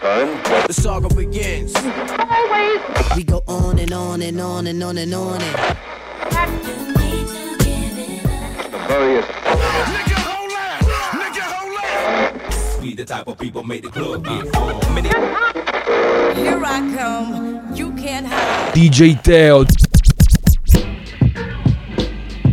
[0.00, 1.74] The saga begins.
[3.16, 5.76] We go on and on and on and on and on and.
[8.86, 9.26] Various.
[12.80, 14.80] We the type of people make the club get full.
[16.34, 17.74] Here I come.
[17.74, 18.74] You can't hide.
[18.74, 19.64] DJ Teo.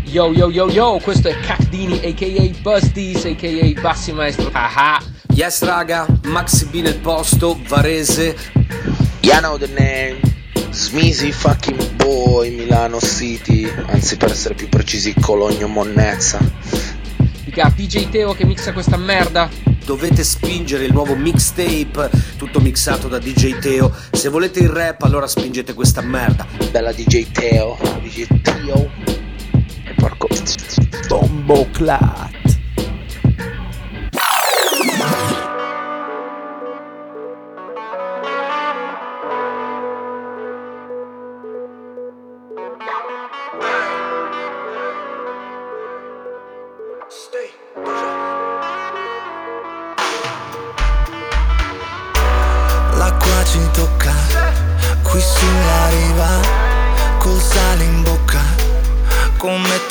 [0.05, 4.49] Yo yo yo yo, questo è Cacdini aka Busties aka Bassi Maestro.
[4.53, 8.37] Ah Yes raga, Maxi B nel posto, Varese.
[9.19, 10.21] You know the name.
[10.69, 16.39] Smisi fucking boy Milano City, anzi per essere più precisi Cologno Monnezza.
[17.43, 19.49] Dica DJ Teo che mixa questa merda.
[19.83, 23.91] Dovete spingere il nuovo mixtape, tutto mixato da DJ Teo.
[24.11, 26.47] Se volete il rap, allora spingete questa merda.
[26.71, 28.89] Bella DJ Teo, DJ Teo.
[29.83, 30.29] E porco.
[31.09, 32.44] Bombo Clat.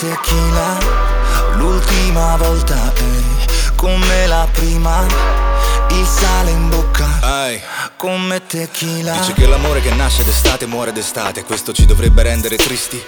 [0.04, 0.78] Tequila
[1.56, 5.52] l'ultima volta è come la prima.
[5.90, 7.60] Il sale in bocca Ai,
[7.96, 13.00] come tequila dice che l'amore che nasce d'estate muore d'estate Questo ci dovrebbe rendere tristi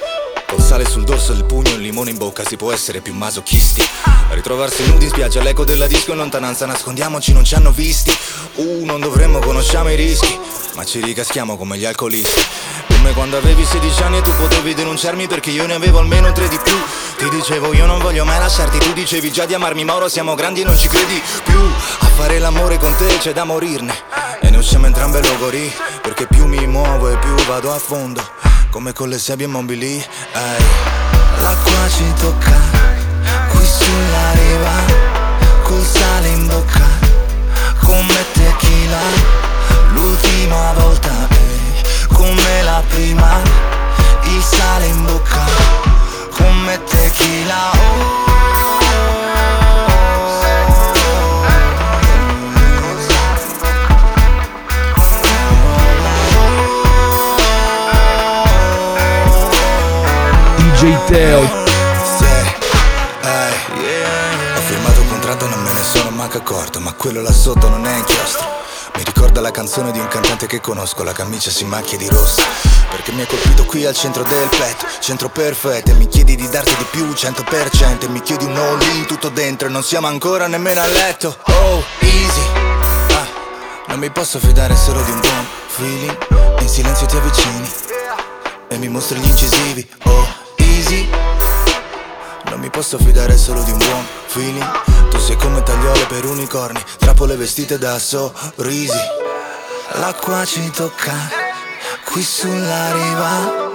[0.49, 3.13] Col sale sul dorso del pugno e il limone in bocca si può essere più
[3.15, 3.83] masochisti.
[4.31, 8.17] Ritrovarsi nudi in spiaggia all'eco della disco in lontananza Nascondiamoci, non ci hanno visti.
[8.55, 10.39] Uh, non dovremmo, conosciamo i rischi
[10.75, 12.41] Ma ci ricaschiamo come gli alcolisti.
[12.89, 16.49] Come quando avevi 16 anni e tu potevi denunciarmi perché io ne avevo almeno tre
[16.49, 16.77] di più.
[17.17, 20.35] Ti dicevo io non voglio mai lasciarti Tu dicevi già di amarmi ma ora siamo
[20.35, 23.95] grandi e non ci credi più A fare l'amore con te c'è da morirne
[24.43, 25.73] E ne usciamo entrambe logori
[26.03, 28.23] Perché più mi muovo e più vado a fondo
[28.71, 30.65] Come con le sabbie mobili Ehi.
[31.43, 32.59] L'acqua ci tocca
[33.49, 34.75] qui sulla riva
[35.63, 36.87] col sale in bocca
[37.83, 38.99] come tequila
[39.93, 43.41] l'ultima volta è come la prima
[44.25, 45.45] il sale in bocca
[46.31, 48.46] come tequila DJ
[67.47, 68.45] sotto non è inchiostro
[68.97, 72.43] Mi ricorda la canzone di un cantante che conosco La camicia si macchia di rosso
[72.91, 74.85] Perché mi ha colpito qui al centro del petto.
[74.99, 78.83] Centro perfetto E mi chiedi di darti di più, 100% E mi chiedi un all
[78.97, 81.39] in tutto dentro E non siamo ancora nemmeno a letto.
[81.45, 82.47] Oh, easy.
[83.15, 83.27] Ah,
[83.91, 86.63] Non mi posso fidare solo di un buon feeling.
[86.63, 87.71] In silenzio ti avvicini
[88.71, 89.89] E mi mostri gli incisivi.
[90.03, 90.27] Oh,
[90.57, 91.09] easy.
[92.51, 96.79] Non mi posso fidare solo di un buon feeling Tu sei come tagliole per unicorni.
[96.99, 99.01] Trappole vestite da sorrisi.
[99.93, 101.15] L'acqua ci tocca
[102.05, 103.71] qui sulla riva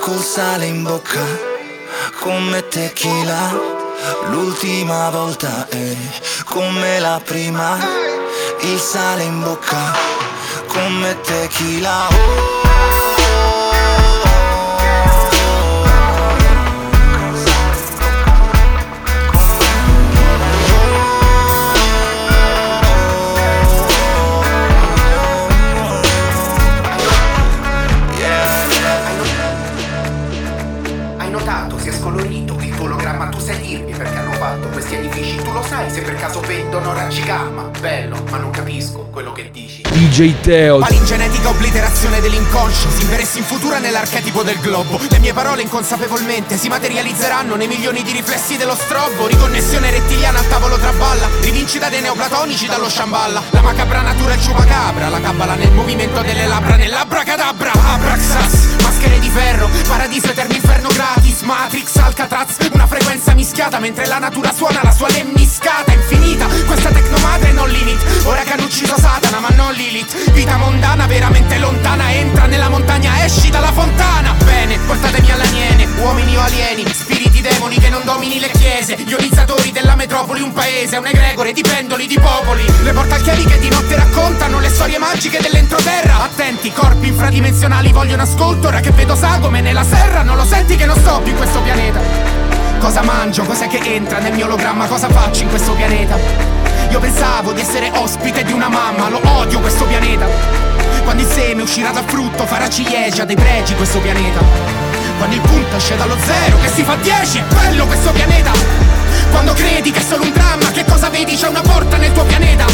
[0.00, 1.20] col sale in bocca
[2.20, 3.60] come tequila.
[4.30, 5.94] L'ultima volta è
[6.46, 7.76] come la prima
[8.60, 9.92] il sale in bocca
[10.66, 12.08] come tequila.
[12.08, 13.05] Hai
[36.76, 37.70] vendono raggi gamma.
[37.80, 39.82] Bello, ma non capisco quello che dici.
[39.82, 40.78] DJ Teo.
[40.78, 42.90] Palingenetica obliterazione dell'inconscio.
[42.90, 45.00] Si interessi in futuro nell'archetipo del globo.
[45.08, 49.26] Le mie parole inconsapevolmente si materializzeranno Nei milioni di riflessi dello strobo.
[49.26, 55.08] Riconnessione rettiliana al tavolo traballa Rivincita dei neoplatonici dallo sciamballa La macabra natura è ciupacabra
[55.08, 57.72] La cabala nel movimento delle labbra Nell'abracadabra.
[57.72, 64.18] Abraxas Maschere di ferro Paradiso eterno inferno gratis Matrix Alcatraz Una frequenza mischiata Mentre la
[64.18, 69.38] natura suona la sua lemniscata infinita Questa tecnomadre non limit Ora che hanno ucciso Satana
[69.38, 75.30] ma non Lilith Vita mondana veramente lontana Entra nella montagna, esci dalla fontana Bene, portatemi
[75.30, 80.52] all'aniene Uomini o alieni, spiriti demoni che non domini le chiese Ionizzatori della metropoli, un
[80.52, 84.98] paese Un egregore di pendoli, di popoli Le portalchieri che di notte raccontano Le storie
[84.98, 90.44] magiche dell'entroterra Attenti, corpi infradimensionali vogliono ascolto Ora che vedo sagome nella serra Non lo
[90.44, 92.00] senti che non sto più in questo pianeta
[92.80, 96.16] Cosa mangio, cos'è che entra nel mio ologramma Cosa faccio in questo pianeta
[96.90, 100.26] Io pensavo di essere ospite di una mamma, lo odio questo pianeta.
[101.02, 104.40] Quando il seme uscirà dal frutto farà ciliegia dei pregi questo pianeta.
[105.18, 108.52] Quando il punto esce dallo zero che si fa 10 è bello questo pianeta.
[109.30, 111.34] Quando credi che è solo un dramma, che cosa vedi?
[111.36, 112.64] C'è una porta nel tuo pianeta.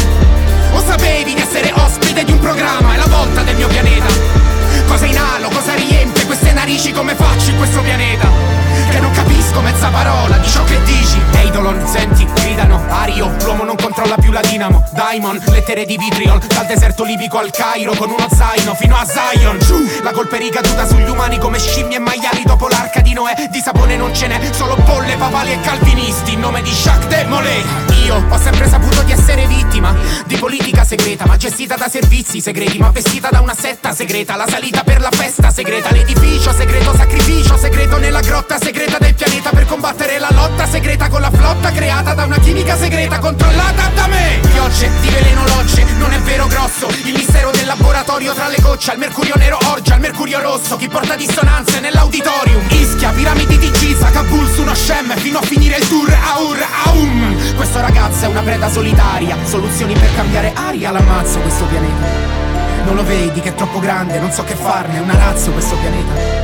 [0.71, 2.93] O sapevi di essere ospite di un programma?
[2.93, 4.52] È la volta del mio pianeta.
[4.87, 8.62] Cosa inalo, cosa riempie queste narici, come faccio in questo pianeta?
[8.93, 11.19] Che non capisco mezza parola di ciò che dici.
[11.31, 14.83] Eidolon, senti, gridano Ario, l'uomo non controlla più la dinamo.
[14.91, 19.57] Daimon, lettere di vitriol Dal deserto libico al Cairo Con uno zaino fino a Zion.
[19.57, 23.47] Giù, la colpa è ricaduta sugli umani Come scimmie e maiali dopo l'arca di Noè.
[23.49, 26.33] Di sapone non ce n'è, solo bolle, papali e calvinisti.
[26.33, 27.63] In nome di Jacques de Molay.
[28.03, 29.95] Io ho sempre saputo di essere vittima
[30.25, 34.35] Di politica segreta Ma gestita da servizi segreti Ma vestita da una setta segreta.
[34.35, 39.13] La salita per la festa segreta L'edificio segreto, sacrificio segreto Nella grotta segreta segreta del
[39.13, 43.89] pianeta per combattere la lotta segreta con la flotta creata da una chimica segreta controllata
[43.93, 44.39] da me.
[44.41, 46.89] Piogge di veleno logge, non è vero grosso.
[47.05, 50.75] Il mistero del laboratorio tra le gocce, al mercurio nero orgia, al mercurio rosso.
[50.75, 52.65] Chi porta dissonanze nell'auditorium?
[52.71, 56.11] Ischia, piramidi di Giza, Kabul su uno scem fino a finire il tour.
[56.33, 57.55] Aur, aum.
[57.55, 59.37] Questo ragazzo è una preda solitaria.
[59.45, 62.41] Soluzioni per cambiare aria, l'ammazzo questo pianeta.
[62.83, 65.75] Non lo vedi che è troppo grande, non so che farne, è una razza questo
[65.77, 66.42] pianeta.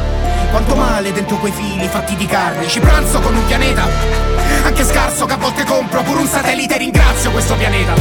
[0.52, 2.68] Quanto male dentro quei fili fatti di carne.
[2.68, 3.88] Ci pranzo con un pianeta
[4.64, 6.02] Anche scarso che a volte compro.
[6.02, 7.94] Pure un satellite ringrazio questo pianeta.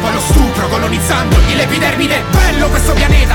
[0.00, 3.34] Poi lo stupro colonizzandogli l'epidermide Bello questo pianeta.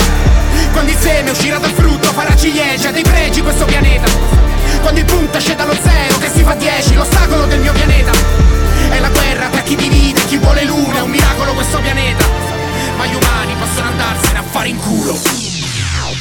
[0.72, 4.12] Quando il seme uscirà dal frutto Farà ciliegia dei pregi questo pianeta.
[4.82, 8.12] Quando il punto esce dallo zero Che si fa 10 L'ostacolo del mio pianeta.
[8.90, 12.24] È la guerra tra chi divide e chi vuole l'una È un miracolo questo pianeta.
[12.98, 15.55] Ma gli umani possono andarsene a fare in culo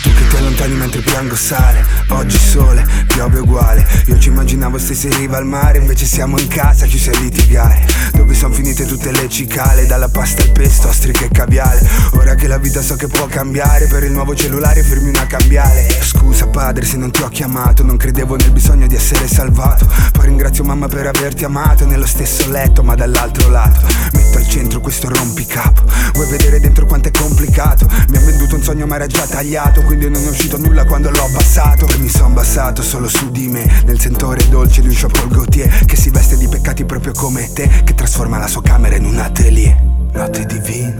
[0.04, 3.86] tu che ti allontani mentre piango sale Oggi sole, piove uguale.
[4.06, 7.86] Io ci immaginavo stessi in riva al mare Invece siamo in casa, chiusi a litigare.
[8.12, 11.80] Dove sono finite tutte le cicale Dalla pasta al pesto, ostriche e caviale.
[12.12, 15.88] Ora che la vita so che può cambiare Per il nuovo cellulare fermi una cambiale.
[16.02, 19.90] Scusa padre se non ti ho chiamato Non credevo nel bisogno di essere salvato.
[20.12, 23.80] Poi ringrazio mamma per averti amato Nello stesso letto ma dall'altro lato.
[24.12, 25.82] Metto al centro questo rompicapo.
[26.12, 27.88] Vuoi vedere dentro quanto è complicato?
[28.08, 31.10] Mi ha venduto un sogno ma era già tagliato quindi non è uscito nulla quando
[31.10, 31.86] l'ho abbassato.
[31.86, 35.84] E mi son abbassato solo su di me Nel sentore dolce di un Jean-Paul Gaultier
[35.84, 39.18] Che si veste di peccati proprio come te Che trasforma la sua camera in un
[39.18, 39.76] atelier.
[40.12, 40.94] Notte divina,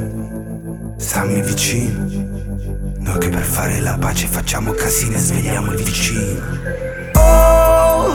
[0.97, 2.07] stammi vicino.
[2.99, 6.41] Noi che per fare la pace facciamo casino e svegliamo il vicino.
[7.15, 8.13] Oh,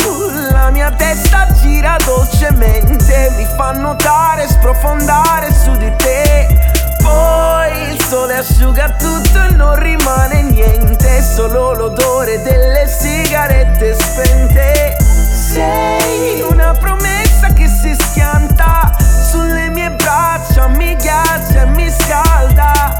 [0.51, 6.68] la mia testa gira dolcemente Mi fa notare, sprofondare su di te
[7.01, 14.97] poi il sole asciuga tutto e non rimane niente, solo l'odore delle sigarette spente.
[15.33, 18.95] Sei una promessa che si schianta
[19.29, 22.95] sulle mie braccia, mi ghiaccia e mi scalda.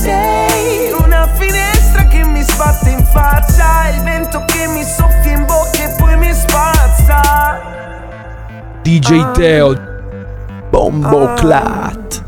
[0.00, 5.84] Sei una finestra che mi sbatte in faccia, il vento che mi soffia in bocca
[5.84, 7.60] e poi mi spazza.
[8.82, 9.76] DJ Teo
[10.70, 12.26] Bombo Clat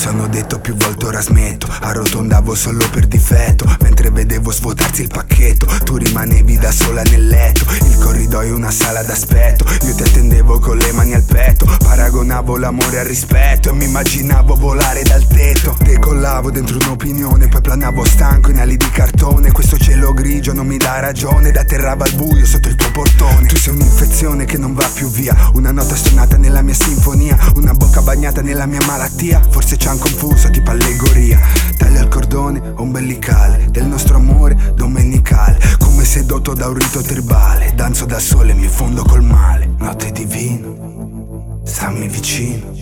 [0.00, 1.68] sono detto più volte ora smetto.
[1.68, 3.66] Arrotondavo solo per difetto.
[3.82, 7.66] Mentre vedevo svuotarsi il pacchetto Tu rimanevi da sola nel letto.
[7.84, 9.66] Il corridoio una sala d'aspetto.
[9.84, 11.66] Io ti attendevo con le mani al petto.
[11.66, 15.76] Paragonavo l'amore al rispetto E mi immaginavo volare dal tetto.
[15.78, 19.52] Decollavo dentro un'opinione Poi planavo stanco in ali di cartone.
[19.52, 23.48] Questo cielo grigio non mi dà ragione Da terrava al buio sotto il tuo portone.
[23.48, 25.36] Tu sei un'infezione che non va più via.
[25.52, 29.42] Una nota stonata nella mia sinfonia Una bocca bagnata nella mia malattia.
[29.50, 31.38] Forse c'è un confuso tipo allegoria.
[31.76, 35.58] Taglia il cordone ombelicale del nostro amore domenicale.
[35.78, 39.68] Come sedotto da un rito tribale Danzo da sole, mi fondo col male.
[39.78, 42.72] Notte divino, stammi vicino.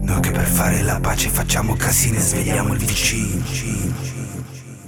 [0.00, 3.44] Noi che per fare la pace facciamo casino e svegliamo il vicino.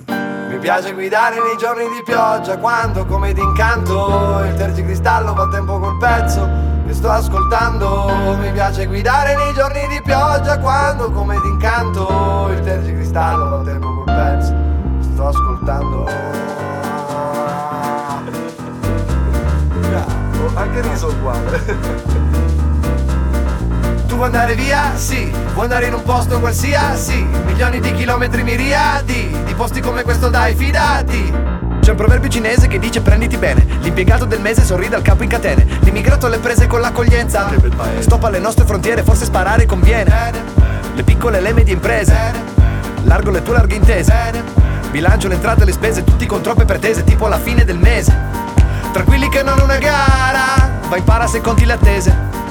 [0.06, 5.98] Mi piace guidare nei giorni di pioggia Quando come d'incanto Il tergicristallo fa tempo col
[5.98, 12.60] pezzo Che sto ascoltando Mi piace guidare nei giorni di pioggia Quando come d'incanto Il
[12.60, 14.54] tergicristallo fa tempo col pezzo
[15.12, 16.06] sto ascoltando
[20.54, 22.16] Anche riso uguale
[24.18, 24.96] vuoi andare via?
[24.96, 25.30] Sì.
[25.52, 27.22] Vuoi andare in un posto qualsiasi?
[27.44, 31.67] Milioni di chilometri miriadi, di posti come questo dai, fidati.
[31.88, 35.30] C'è un proverbio cinese che dice prenditi bene L'impiegato del mese sorride al capo in
[35.30, 35.66] catene.
[35.80, 37.48] L'immigrato alle prese con l'accoglienza.
[38.00, 40.30] Stop alle nostre frontiere, forse sparare conviene.
[40.94, 42.14] Le piccole e le medie imprese.
[43.04, 44.12] Largo le tue larghe intese.
[44.90, 48.14] Bilancio le entrate e le spese Tutti con troppe pretese Tipo alla fine del mese.
[48.92, 52.47] Tranquilli che non è una gara Vai impara se conti le attese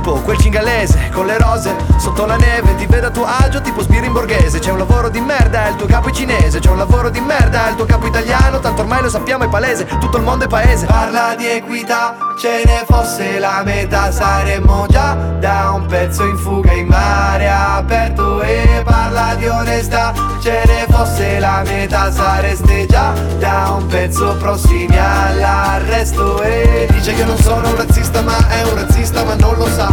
[0.00, 2.74] Tipo quel cingalese con le rose sotto la neve.
[2.76, 5.86] Ti vedo a tuo agio tipo in borghese C'è un lavoro di merda il tuo
[5.86, 6.58] capo è cinese.
[6.58, 8.60] C'è un lavoro di merda il tuo capo italiano.
[8.60, 10.86] Tanto ormai lo sappiamo è palese, tutto il mondo è paese.
[10.86, 14.10] Parla di equità, ce ne fosse la metà.
[14.10, 20.62] Saremmo già da un pezzo in fuga in mare aperto E parla di onestà, ce
[20.64, 26.40] ne fosse la metà Sareste già da un pezzo prossimi all'arresto.
[26.40, 29.89] E dice che non sono un razzista ma è un razzista ma non lo sa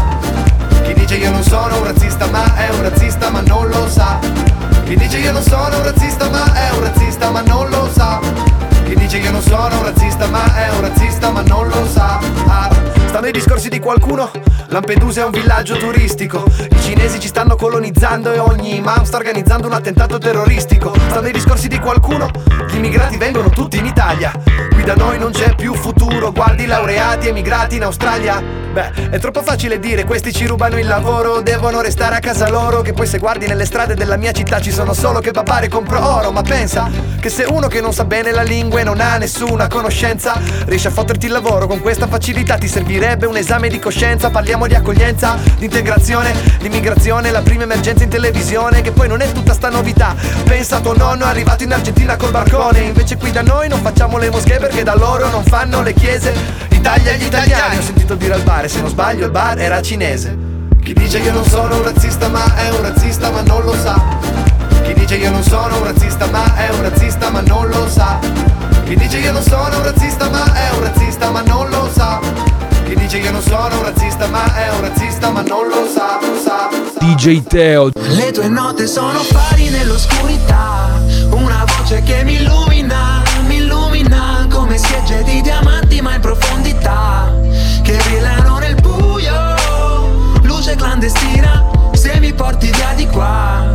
[0.83, 4.19] Chi dice io non sono un razzista ma è un razzista ma non lo sa.
[4.85, 8.19] Chi dice io non sono un razzista ma è un razzista ma non lo sa.
[8.85, 12.19] Chi dice che non sono un razzista ma è un razzista ma non lo sa.
[12.47, 12.96] Ah.
[13.07, 14.29] Stanno i discorsi di qualcuno?
[14.67, 16.43] Lampedusa è un villaggio turistico.
[16.69, 20.93] I cinesi ci stanno colonizzando e ogni imam sta organizzando un attentato terroristico.
[21.09, 22.29] Stanno i discorsi di qualcuno?
[22.69, 24.31] Gli immigrati vengono tutti in Italia.
[24.71, 26.31] Qui da noi non c'è più futuro.
[26.31, 28.43] Guardi i laureati emigrati in Australia.
[28.77, 32.81] Beh, è troppo facile dire questi ci rubano il lavoro Devono restare a casa loro
[32.81, 35.69] Che poi se guardi nelle strade della mia città ci sono solo che babare e
[35.69, 36.31] compro oro.
[36.31, 39.67] Ma pensa che se uno che non sa bene la lingua e non ha nessuna
[39.67, 44.31] conoscenza Riesce a fotterti il lavoro con questa facilità Ti servirebbe un esame di coscienza
[44.31, 49.31] Parliamo di accoglienza, di integrazione L'immigrazione, la prima emergenza in televisione Che poi non è
[49.31, 50.15] tutta sta novità.
[50.43, 54.31] Pensa tuo nonno arrivato in Argentina col barcone Invece qui da noi non facciamo le
[54.31, 56.33] moschee perché da loro non fanno le chiese.
[56.69, 57.77] Italia agli italiani.
[57.77, 60.35] Ho sentito dire al bar e se non sbaglio il bar era cinese.
[60.81, 64.01] Chi dice che non sono un razzista ma è un razzista ma non lo sa.
[64.83, 68.17] Chi dice io non sono un razzista ma è un razzista ma non lo sa.
[68.85, 72.46] Chi dice che non sono un razzista ma è un razzista ma non lo sa
[72.87, 76.19] Chi dice che non sono un razzista ma è un razzista ma non lo sa,
[76.21, 76.99] lo sa, lo sa.
[76.99, 77.89] DJ Teo.
[77.93, 80.97] Le tue note sono fari nell'oscurità.
[81.31, 87.29] Una voce che mi illumina, mi illumina Come schegge di diamanti ma in profondità.
[87.83, 89.55] Che brillano nel buio
[90.41, 91.63] Luce clandestina
[91.93, 93.66] Se mi porti via di qua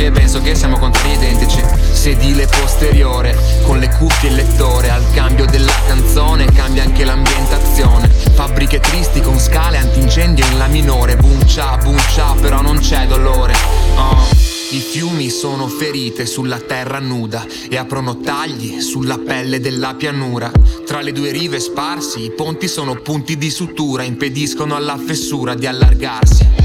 [0.00, 1.62] che penso che siamo contrari identici.
[1.92, 8.08] Sedile posteriore, con le cuffie il lettore, al cambio della canzone cambia anche l'ambientazione.
[8.08, 13.52] Fabbriche tristi con scale antincendio in la minore, buncia, buncia, però non c'è dolore.
[13.96, 14.26] Oh.
[14.70, 20.50] I fiumi sono ferite sulla terra nuda e aprono tagli sulla pelle della pianura.
[20.86, 25.66] Tra le due rive sparsi, i ponti sono punti di sutura, impediscono alla fessura di
[25.66, 26.59] allargarsi.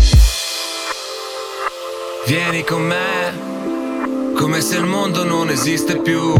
[2.27, 6.33] Vieni con me, come se il mondo non esiste più.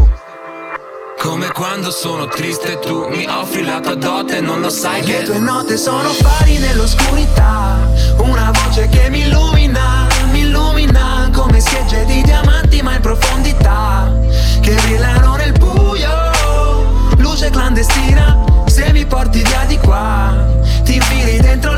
[1.16, 5.18] Come quando sono triste e tu mi offri la tua dote, non lo sai Le
[5.18, 7.88] che tue note sono fari nell'oscurità.
[8.18, 14.12] Una voce che mi illumina, mi illumina Come schegge di diamanti ma in profondità.
[14.60, 16.10] Che brillano nel buio
[17.18, 18.42] Luce clandestina.
[18.66, 20.34] Se mi porti via di qua
[20.82, 21.75] Ti infili dentro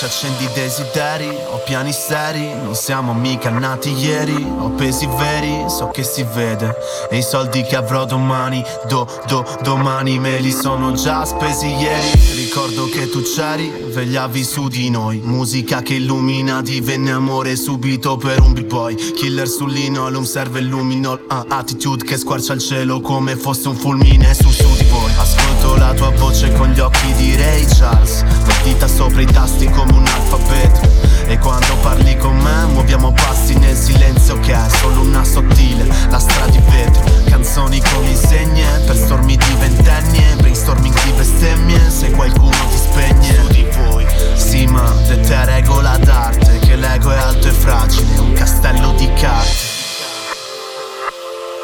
[0.00, 4.46] Luce, accendi desideri Ho piani seri, non siamo mica nati ieri.
[4.58, 6.74] Ho pesi veri, so che si vede
[7.10, 12.10] E i soldi che avrò domani Do, do, domani me li sono già spesi ieri.
[12.34, 18.40] Ricordo che tu c'eri, vegliavi su di noi Musica che illumina, divenne amore subito per
[18.40, 23.36] un b-boy Killer sul linoleum, serve il luminol ah, Attitude che squarcia il cielo come
[23.36, 25.12] fosse un fulmine su su di voi.
[25.18, 28.24] Ascolto la tua voce con gli occhi di Ray Charles
[28.64, 30.80] Le sopra i tasti come un alfabeto.
[31.26, 36.46] E quando parli con me muoviamo passi nel silenzio che è solo una sottile lastra
[36.46, 37.02] di vetro.
[37.28, 41.90] Canzoni con insegne per stormi di ventenni Brainstorming di bestemmie.
[41.90, 44.06] Se qualcuno ti spegne Su di voi.
[44.34, 49.12] Sì ma de te regola d'arte Che l'ego è alto e fragile Un castello di
[49.14, 49.78] carte.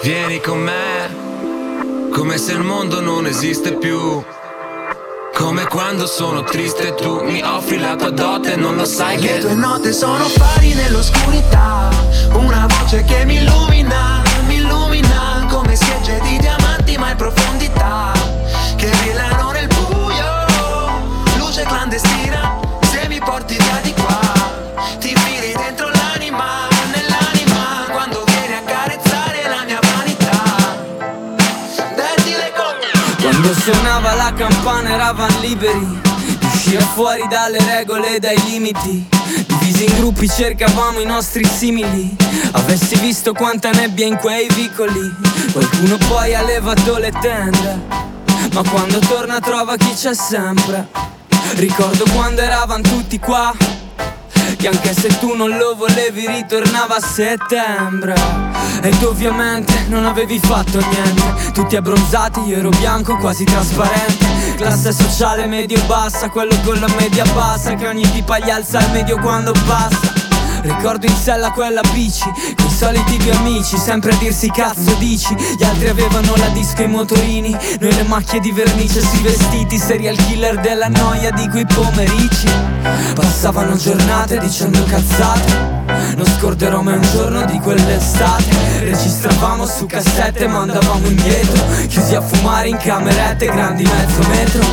[0.02, 4.22] Vieni con me, come se il mondo non esiste più.
[5.38, 9.38] Come quando sono triste tu mi offri la tua dote, non lo sai Le che
[9.40, 11.90] tue note sono fari nell'oscurità.
[12.32, 18.05] Una voce che mi illumina, mi illumina Come schegge di diamanti ma in profondità
[34.48, 36.00] campana eravamo liberi
[36.38, 39.08] di Uscire fuori dalle regole e dai limiti.
[39.46, 42.16] Divisi in gruppi cercavamo i nostri simili.
[42.52, 45.14] Avessi visto quanta nebbia in quei vicoli
[45.52, 47.80] Qualcuno poi ha levato le tende.
[48.52, 50.86] Ma quando torna trova chi c'è sempre.
[51.54, 53.52] Ricordo quando eravamo tutti qua
[54.56, 58.45] che anche se tu non lo volevi ritornava a settembre
[58.82, 61.52] Ed ovviamente non avevi fatto niente.
[61.52, 64.54] Tutti abbronzati, io ero bianco, quasi trasparente.
[64.56, 69.18] Classe sociale medio-bassa, quello con la media bassa Che ogni tipa gli alza il medio
[69.18, 70.14] quando passa.
[70.62, 72.24] Ricordo in sella quella bici
[72.56, 75.32] Con i soliti due amici Sempre a dirsi cazzo dici?
[75.56, 79.78] Gli altri avevano la disco e i motorini Noi le macchie di vernice sui vestiti
[79.78, 82.48] Serial killer della noia di quei pomeriggi.
[83.14, 85.75] Passavano giornate dicendo cazzate
[86.14, 88.80] non scorderò mai un giorno di quell'estate.
[88.80, 91.64] Registravamo su cassette ma andavamo indietro.
[91.88, 94.64] Chiusi a fumare in camerette grandi mezzo metro.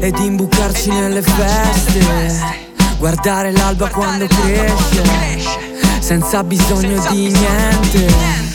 [0.00, 2.62] Ed imbucarci nelle feste.
[2.98, 5.52] Guardare l'alba quando cresce.
[6.00, 8.52] Senza bisogno di niente.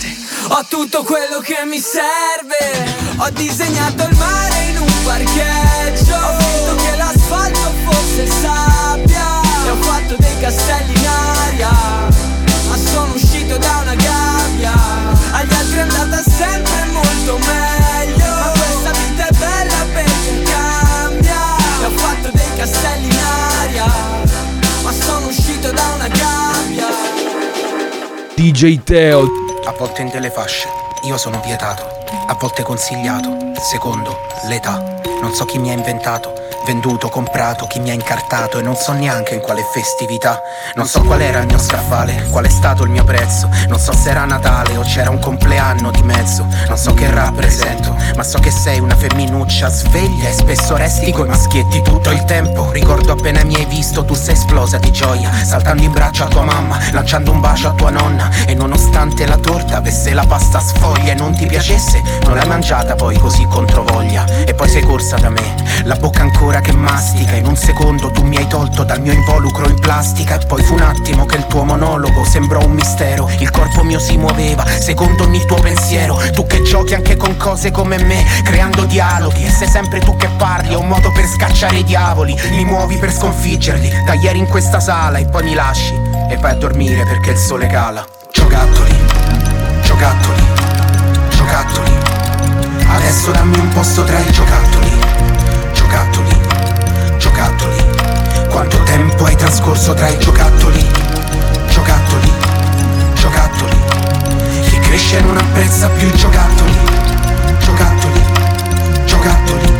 [0.49, 3.17] Ho tutto quello che mi serve.
[3.17, 6.15] Ho disegnato il mare in un parcheggio.
[6.15, 9.08] Ho visto che l'asfalto fosse sabbia E
[10.09, 11.69] fatto dei castelli in aria
[12.67, 14.73] Ma sono uscito da una gabbia.
[15.31, 18.25] Agli altri è andata sempre molto meglio.
[18.25, 21.57] Ma questa vita è bella perché cambia.
[21.81, 23.19] E ho fatto dei castelli in
[23.61, 23.85] aria
[24.81, 26.87] Ma sono uscito da una gabbia.
[28.35, 29.27] DJ Teo.
[29.65, 30.67] A volte in delle fasce,
[31.03, 31.83] io sono vietato,
[32.27, 33.37] a volte consigliato,
[33.69, 34.81] secondo l'età.
[35.21, 36.33] Non so chi mi ha inventato,
[36.65, 40.41] venduto, comprato, chi mi ha incartato e non so neanche in quale festività.
[40.75, 43.49] Non so qual era il mio scaffale, qual è stato il mio prezzo.
[43.67, 46.45] Non so se era Natale o c'era un compleanno di mezzo.
[46.67, 51.27] Non so che rappresento, ma so che sei una femminuccia sveglia e spesso resti coi
[51.27, 52.71] maschietti tutto il tempo.
[52.71, 56.43] Ricordo appena mi hai visto, tu sei esplosa di gioia, saltando in braccio a tua
[56.43, 58.29] mamma, lanciando un bacio a tua nonna.
[58.45, 62.95] E nonostante la torta avesse la pasta sfoglia e non ti piacesse, non l'hai mangiata
[62.95, 64.25] poi così controvoglia.
[64.45, 67.35] E poi sei corsa da me, la bocca ancora che mastica.
[67.35, 70.39] In un secondo tu mi hai tolto dal mio involucro in plastica.
[70.39, 73.29] E poi fu un attimo che il tuo monologo sembrò un mistero.
[73.39, 76.19] Il corpo mio si muoveva secondo ogni tuo pensiero.
[76.33, 79.45] Tu che giochi anche con cose come me, creando dialoghi.
[79.45, 82.35] E sei sempre tu che parli, è un modo per scacciare i diavoli.
[82.49, 84.03] Li muovi per sconfiggerli.
[84.03, 85.93] Da ieri in questa sala e poi mi lasci.
[86.29, 88.03] E vai a dormire perché il sole cala.
[88.31, 88.95] Giocattoli,
[89.83, 90.43] giocattoli,
[91.29, 91.91] giocattoli.
[92.87, 94.91] Adesso dammi un posto tra i giocattoli,
[95.73, 96.28] giocattoli.
[99.19, 100.81] Tempo hai trascorso tra i giocattoli,
[101.67, 102.31] giocattoli,
[103.15, 103.75] giocattoli.
[104.61, 106.71] Chi cresce non apprezza più i giocattoli,
[107.59, 108.21] giocattoli,
[109.03, 109.73] giocattoli.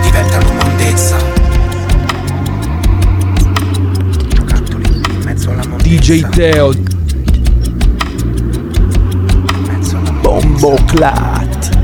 [0.00, 1.18] Diventano mondezza.
[4.28, 6.12] Giocattoli in mezzo alla mondezza.
[6.12, 6.72] DJ Teo.
[10.22, 11.76] Bombo Clat.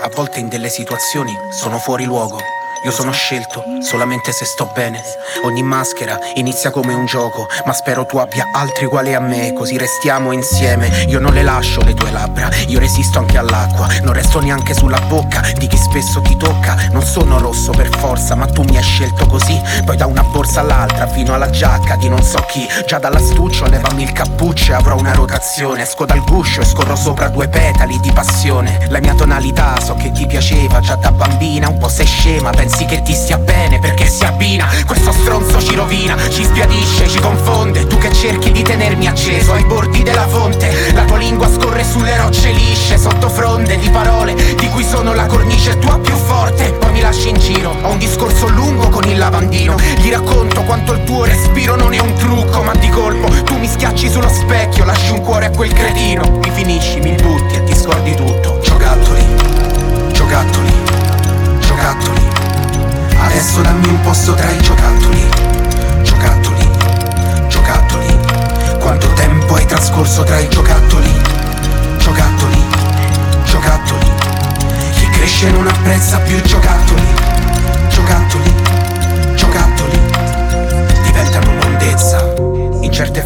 [0.00, 2.38] A volte in delle situazioni sono fuori luogo.
[2.84, 5.00] Io sono scelto solamente se sto bene.
[5.44, 9.76] Ogni maschera inizia come un gioco, ma spero tu abbia altri uguali a me, così
[9.76, 10.88] restiamo insieme.
[11.08, 15.00] Io non le lascio le tue labbra, io resisto anche all'acqua, non resto neanche sulla
[15.00, 16.88] bocca di chi spesso ti tocca.
[16.90, 19.60] Non sono rosso per forza, ma tu mi hai scelto così.
[19.84, 22.66] Poi da una borsa all'altra, fino alla giacca di non so chi.
[22.86, 25.82] Già dall'astuccio levami il cappuccio e avrò una rotazione.
[25.82, 28.86] Esco dal guscio e scorro sopra due petali di passione.
[28.88, 32.84] La mia tonalità so che ti piaceva già da bambina, un po' sei scema, pensi
[32.84, 34.68] che ti stia bene perché si abbina.
[34.86, 37.86] Questo stronzo ci rovina, ci sbiadisce, ci confonde.
[37.86, 40.92] Tu che cerchi di tenermi acceso ai bordi della fonte.
[40.92, 45.26] La tua lingua scorre sulle rocce lisce, sotto fronde di parole di cui sono la
[45.26, 46.72] cornice tua più forte.
[46.72, 49.76] Poi mi lasci in giro, ho un discorso lungo con il lavandino.
[49.98, 53.68] Gli racconto quanto il tuo respiro non è un trucco, ma di colpo tu mi
[53.68, 56.38] schiacci sullo specchio, lasci un cuore a quel cretino.
[56.42, 58.60] Mi finisci, mi butti e ti scordi tutto.
[58.62, 59.24] Giocattoli,
[60.12, 60.69] giocattoli.
[63.30, 65.24] Adesso dammi un posto tra i giocattoli,
[66.02, 66.68] giocattoli,
[67.46, 68.18] giocattoli.
[68.80, 71.12] Quanto tempo hai trascorso tra i giocattoli,
[71.98, 72.64] giocattoli,
[73.44, 74.12] giocattoli.
[74.94, 77.06] Chi cresce non apprezza più i giocattoli,
[77.88, 78.54] giocattoli,
[79.36, 79.99] giocattoli.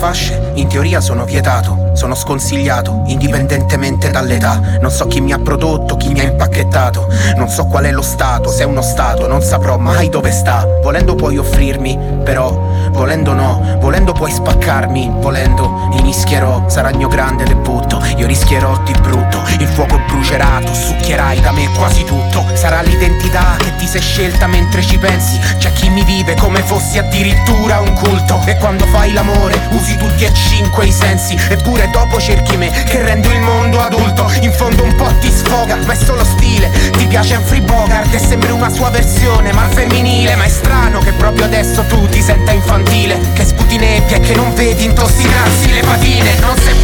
[0.05, 4.61] Fasce, in teoria sono vietato, sono sconsigliato, indipendentemente dall'età.
[4.79, 7.09] Non so chi mi ha prodotto, chi mi ha impacchettato.
[7.37, 10.67] Non so qual è lo stato, se è uno stato, non saprò mai dove sta.
[10.83, 12.51] Volendo puoi offrirmi, però
[12.91, 18.03] volendo no, volendo puoi spaccarmi, volendo mi mischierò, sarà il mio grande debutto.
[18.19, 22.45] Io rischierò di brutto, il fuoco brucerà, tu succhierai da me quasi tutto.
[22.53, 25.39] Sarà l'identità che ti sei scelta mentre ci pensi.
[25.59, 28.43] C'è chi mi vive come fossi addirittura un culto.
[28.45, 31.37] E quando fai l'amore usi tutti e cinque i sensi.
[31.49, 34.31] Eppure dopo cerchi me che rendo il mondo adulto.
[34.41, 36.71] In fondo un po' ti sfoga, ma è solo stile.
[36.97, 40.37] Ti piace free bogart e sembri una sua versione, ma femminile.
[40.37, 43.19] Ma è strano che proprio adesso tu ti senta infantile.
[43.33, 46.39] Che sputi nebbia e che non vedi intossicarsi le patine.
[46.41, 46.84] Non sai più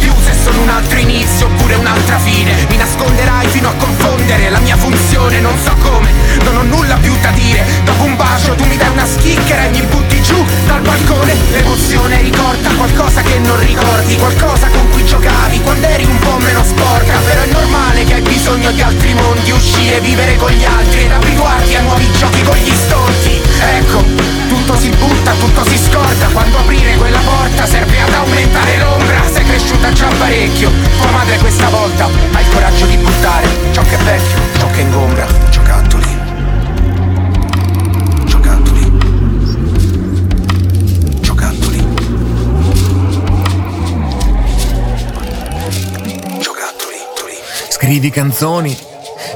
[0.51, 2.53] sono un altro inizio oppure un'altra fine.
[2.69, 6.11] Mi nasconderai fino a confondere la mia funzione, non so come.
[6.43, 7.63] Non ho nulla più da dire.
[7.85, 11.35] Dopo un bacio tu mi dai una schicchera e mi butti giù dal balcone.
[11.51, 16.63] L'emozione ricorda qualcosa che non ricordi, qualcosa con cui giocavi quando eri un po' meno
[16.63, 17.13] sporca.
[17.25, 21.11] Però è normale che hai bisogno di altri mondi, uscire, vivere con gli altri ed
[21.11, 23.41] abituarti a nuovi giochi con gli stolti.
[23.77, 24.03] Ecco,
[24.71, 26.27] tutto si butta, tutto si scorda.
[26.27, 29.21] Quando aprire quella porta serve ad aumentare l'ombra.
[29.31, 30.71] Sei cresciuta già parecchio.
[30.97, 34.81] Tua madre questa volta ha il coraggio di buttare ciò che è vecchio, ciò che
[34.81, 35.27] ingombra.
[35.49, 36.19] Giocattoli.
[38.25, 38.91] Giocattoli.
[41.19, 41.85] Giocattoli.
[47.69, 48.77] Scrivi canzoni,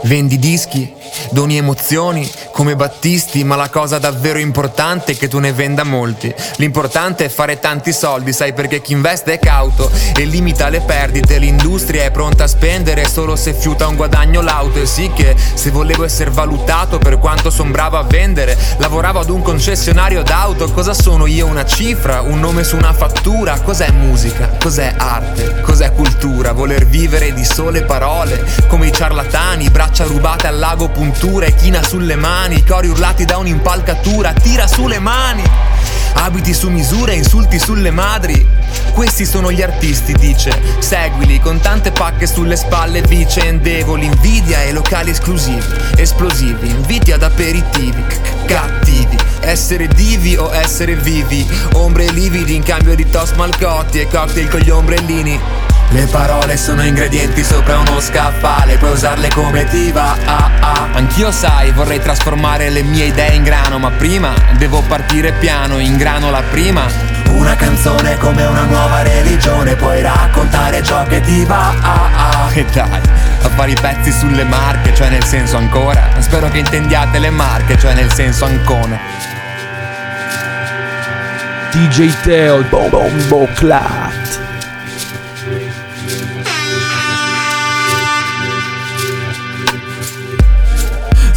[0.04, 0.94] vendi dischi,
[1.32, 6.34] doni emozioni come Battisti, ma la cosa davvero importante è che tu ne venda molti.
[6.56, 11.38] L'importante è fare tanti soldi, sai perché chi investe è cauto e limita le perdite.
[11.38, 14.80] L'industria è pronta a spendere solo se fiuta un guadagno l'auto.
[14.80, 19.30] E sì che se volevo essere valutato per quanto son bravo a vendere, lavoravo ad
[19.30, 20.72] un concessionario d'auto.
[20.72, 21.48] Cosa sono io?
[21.48, 22.22] Una cifra?
[22.22, 23.60] Un nome su una fattura?
[23.60, 24.56] Cos'è musica?
[24.58, 25.60] Cos'è arte?
[25.60, 26.54] Cos'è cultura?
[26.54, 31.84] Voler vivere di sole parole, come i ciarlatani, braccia rubate al lago puntura e china
[31.84, 35.44] sulle mani, cori urlati da un'impalcatura, tira sulle mani.
[36.14, 38.48] Abiti su misura e insulti sulle madri.
[38.94, 40.52] Questi sono gli artisti, dice.
[40.80, 44.06] Seguili con tante pacche sulle spalle vicendevoli.
[44.06, 45.66] Invidia e locali esclusivi,
[45.98, 46.70] esplosivi.
[46.70, 48.04] Inviti ad aperitivi,
[48.46, 49.18] cattivi.
[49.42, 51.46] Essere divi o essere vivi.
[51.74, 55.40] Ombre lividi in cambio di toast malcotti e cocktail con gli ombrellini.
[55.90, 60.16] Le parole sono ingredienti sopra uno scaffale, puoi usarle come ti va.
[60.26, 60.88] Ah, ah.
[60.94, 65.96] Anch'io sai, vorrei trasformare le mie idee in grano, ma prima devo partire piano, in
[65.96, 66.86] grano la prima.
[67.30, 71.70] Una canzone come una nuova religione, puoi raccontare ciò che ti va.
[71.82, 72.54] Ah, ah.
[72.54, 73.02] E dai,
[73.42, 76.10] a fare i pezzi sulle marche, cioè nel senso ancora.
[76.20, 79.00] Spero che intendiate le marche, cioè nel senso ancona.
[81.72, 84.45] DJ Teo Bombo Clat.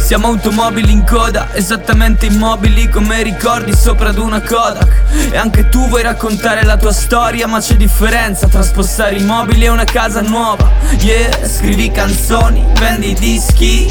[0.09, 5.03] Siamo automobili in coda, esattamente immobili come ricordi sopra ad una Kodak.
[5.29, 9.65] E anche tu vuoi raccontare la tua storia, ma c'è differenza tra spostare i mobili
[9.65, 10.67] e una casa nuova.
[11.01, 13.87] Yeah, scrivi canzoni, vendi dischi,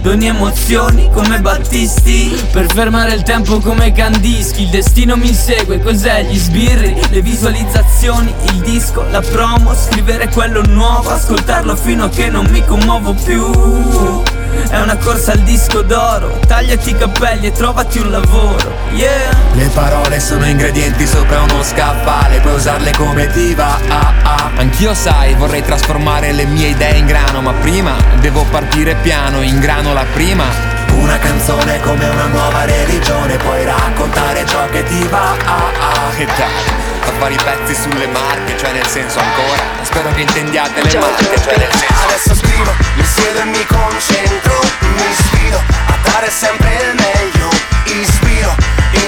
[0.00, 2.48] doni emozioni come Battisti.
[2.50, 6.22] Per fermare il tempo come Candischi, il destino mi insegue, cos'è?
[6.22, 12.30] Gli sbirri, le visualizzazioni, il disco, la promo, scrivere quello nuovo, ascoltarlo fino a che
[12.30, 14.37] non mi commuovo più.
[14.68, 19.66] È una corsa al disco d'oro Tagliati i capelli e trovati un lavoro Yeah Le
[19.74, 23.78] parole sono ingredienti sopra uno scaffale, puoi usarle come ti va.
[23.88, 24.50] Ah, ah.
[24.56, 29.58] Anch'io sai, vorrei trasformare le mie idee in grano, ma prima devo partire piano, in
[29.58, 30.44] grano la prima.
[30.92, 35.32] Una canzone come una nuova religione, puoi raccontare ciò che ti va.
[35.32, 36.16] Ah, ah.
[36.16, 39.62] E dai, a fare i pezzi sulle marche, cioè nel senso ancora.
[39.82, 42.04] Spero che intendiate le marche, cioè nel senso.
[42.04, 47.48] Adesso scrivo, mi siedo e mi concentro Mi sfido a dare sempre il meglio
[47.84, 48.54] Ispiro,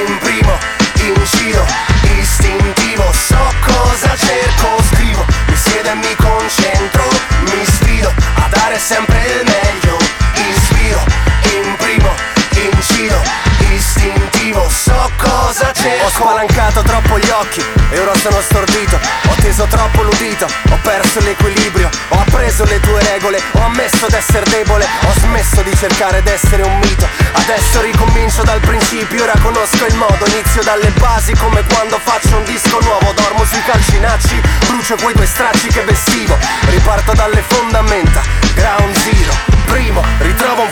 [0.07, 0.57] imprimo,
[1.01, 1.65] incido
[2.19, 7.09] Istintivo, so cosa cerco Scrivo, mi siedo e mi concentro
[7.41, 9.90] Mi sfido a dare sempre il meglio
[16.21, 19.01] spalancato troppo gli occhi e ora sono stordito.
[19.29, 24.45] Ho teso troppo l'udito, ho perso l'equilibrio Ho appreso le tue regole, ho ammesso d'essere
[24.51, 27.09] debole Ho smesso di cercare d'essere un mito.
[27.33, 32.45] Adesso ricomincio dal principio, ora conosco il modo Inizio dalle basi come quando faccio un
[32.45, 36.37] disco nuovo Dormo sui calcinacci, brucio quei due stracci che vestivo
[36.69, 38.21] Riparto dalle fondamenta,
[38.55, 39.59] ground zero.
[39.67, 40.71] Primo, ritrovo un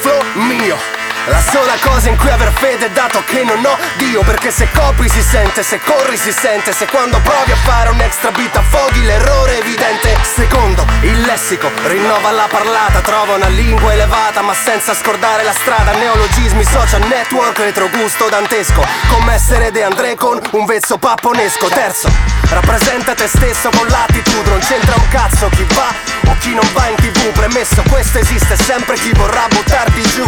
[1.29, 4.67] La sola cosa in cui aver fede è dato che non ho Dio Perché se
[4.73, 8.57] copri si sente, se corri si sente Se quando provi a fare un extra beat
[8.57, 10.17] affoghi l'errore evidente.
[10.35, 15.93] Secondo, il lessico rinnova la parlata Trova una lingua elevata ma senza scordare la strada.
[15.93, 18.85] Neologismi, social network, retrogusto dantesco.
[19.09, 21.67] Come essere De André con un vezzo papponesco.
[21.69, 22.09] Terzo,
[22.49, 25.93] rappresenta te stesso con l'attitude Non c'entra un cazzo chi va
[26.31, 27.33] o chi non va in tv.
[27.33, 30.27] Premesso questo esiste sempre chi vorrà buttarti giù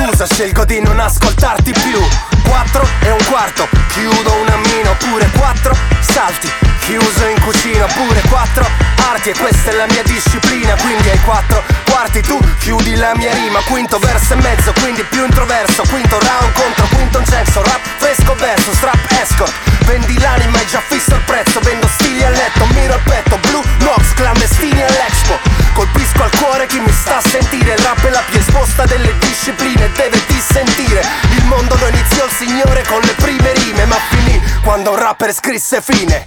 [0.00, 2.00] Scusa scelgo di non ascoltarti più.
[2.48, 6.48] Quattro e un quarto Chiudo un ammino Pure quattro salti
[6.90, 8.66] Chiuso in cucina Pure quattro
[9.10, 13.32] arti E questa è la mia disciplina Quindi ai quattro quarti tu chiudi la mia
[13.32, 17.80] rima Quinto verso e mezzo Quindi più introverso Quinto round contro quinto un censo Rap
[17.98, 19.52] fresco verso Strap escort
[19.84, 23.62] Vendi l'anima e già fisso il prezzo Vendo stili a letto Miro al petto Blue
[23.86, 25.38] Nox clandestini all'expo
[25.74, 29.16] Colpisco al cuore chi mi sta a sentire Il rap è la più esposta delle
[29.18, 34.42] discipline Deve dissentire Il mondo lo iniziò il signore con le prime rime Ma finì
[34.64, 36.24] quando un rapper scrisse fine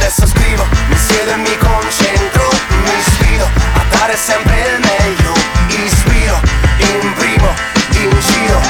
[0.00, 2.48] Adesso scrivo, mi siedo e mi concentro
[2.84, 5.32] Mi sfido a dare sempre il meglio.
[5.68, 6.40] Ispiro,
[6.78, 7.54] imprimo,
[8.00, 8.60] in giro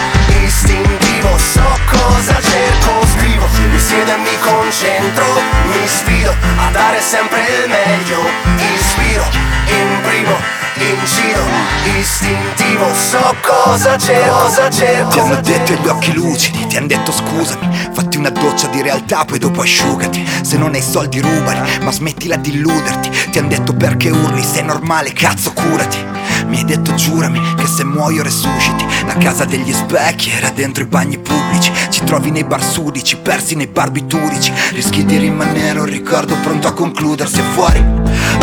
[0.44, 5.24] Istintivo, so cosa cerco Scrivo, mi siedo e mi concentro
[5.70, 8.26] Mi sfido a dare sempre il meglio.
[8.74, 9.24] Ispiro,
[9.66, 10.36] imprimo,
[10.84, 11.70] in giro.
[11.98, 17.12] Istintivo, so cosa cerco, cosa cerco Ti hanno detto gli occhi lucidi, ti hanno detto
[17.12, 17.88] scusami.
[17.92, 20.26] Fatti una doccia di realtà poi dopo asciugati.
[20.42, 23.10] Se non hai soldi rubali, ma smettila di illuderti.
[23.30, 25.98] Ti hanno detto perché urli, sei normale, cazzo curati.
[26.46, 28.84] Mi hai detto giurami che se muoio resusciti.
[29.06, 31.72] La casa degli specchi era dentro i bagni pubblici.
[31.90, 34.52] Ci trovi nei bar sudici, persi nei barbiturici.
[34.72, 37.82] Rischi di rimanere un ricordo pronto a concludersi fuori.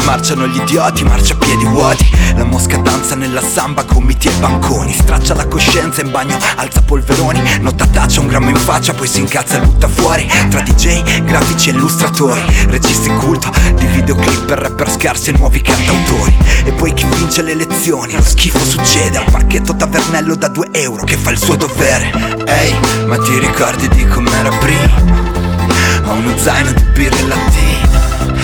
[0.06, 4.94] Marciano gli idioti, marcia a piedi vuoti La mosca danza nella samba, gomiti e banconi.
[4.94, 7.42] Straccia la coscienza in bagno, alza polveroni.
[7.62, 10.30] Nota taccia un grammo in faccia, poi si incazza e butta fuori.
[10.50, 12.42] Tra DJ, grafici e illustratori.
[12.68, 16.38] Registi culto di videoclip per rapper scarsi e nuovi cantautori.
[16.66, 19.18] E poi chi vince le elezioni, lo schifo succede.
[19.18, 22.12] Al parchetto tavernello da 2 euro che fa il suo dovere.
[22.46, 25.36] Ehi, ma ti ricordi di com'era prima?
[26.06, 27.98] Ho uno zaino di birre latine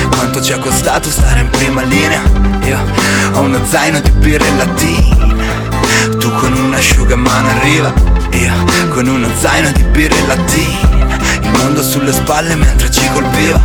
[0.09, 2.52] quanto ci è costato stare in prima linea
[3.55, 6.17] uno zaino di birre latine.
[6.17, 7.93] Tu con un asciugamano arriva
[8.31, 11.19] Io con uno zaino di birre latine.
[11.41, 13.61] Il mondo sulle spalle mentre ci colpiva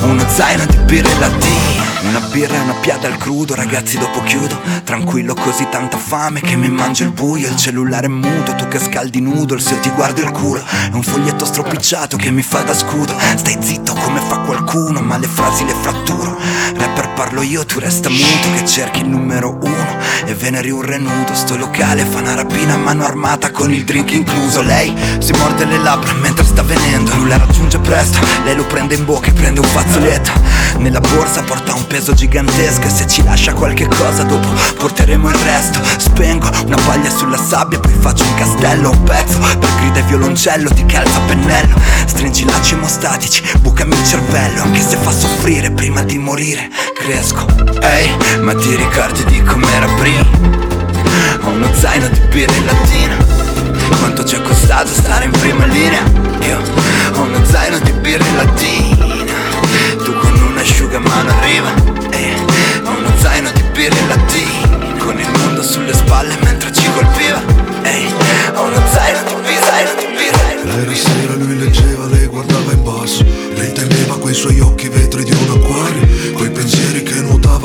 [0.00, 1.84] Uno zaino di birre latine.
[2.02, 4.60] Una birra e una piada al crudo, ragazzi dopo chiudo.
[4.84, 7.48] Tranquillo così tanta fame che mi mangio il buio.
[7.48, 10.62] Il cellulare è muto, tu che scaldi noodle se io ti guardo il culo.
[10.62, 13.16] È un foglietto stropicciato che mi fa da scudo.
[13.36, 16.38] Stai zitto come fa qualcuno, ma le frasi le fratturo.
[16.76, 19.96] Rapper parlo io, tu resta muto che cerchi il numero uno.
[20.26, 24.12] E veneri un renudo, sto locale fa una rapina a mano armata con il drink
[24.12, 24.60] incluso.
[24.60, 28.94] Lei si morde le labbra mentre sta venendo Lui la raggiunge presto, lei lo prende
[28.94, 30.30] in bocca e prende un fazzoletto.
[30.78, 35.36] Nella borsa porta un peso gigantesco E se ci lascia qualche cosa dopo porteremo il
[35.36, 35.80] resto.
[35.96, 40.70] Spengo una paglia sulla sabbia poi faccio un castello Un pezzo per grida e violoncello
[40.70, 41.80] ti calza a pennello.
[42.04, 46.68] Stringi lacci emostatici, bucami il cervello Anche se fa soffrire prima di morire
[47.06, 47.46] cresco
[47.82, 50.26] Ehi, ma ti ricordi di com'era prima?
[51.42, 53.16] Ho uno zaino di birra in lattina
[54.00, 56.02] Quanto ci è costato stare in prima linea?
[56.40, 56.60] Io
[57.14, 59.06] ho uno zaino di birra in lattina
[60.02, 61.72] Tu con un asciugamano arriva.
[62.10, 62.34] E
[62.84, 67.40] ho uno zaino di birra in lattina Con il mondo sulle spalle mentre ci colpiva.
[67.82, 68.12] Ehi,
[68.54, 70.35] ho uno zaino di birra, zaino di birra
[70.66, 73.24] Ieri sera lui leggeva, lei guardava in basso
[73.54, 77.15] Lei teneva quei suoi occhi vetri di un acquario Quei pensieri che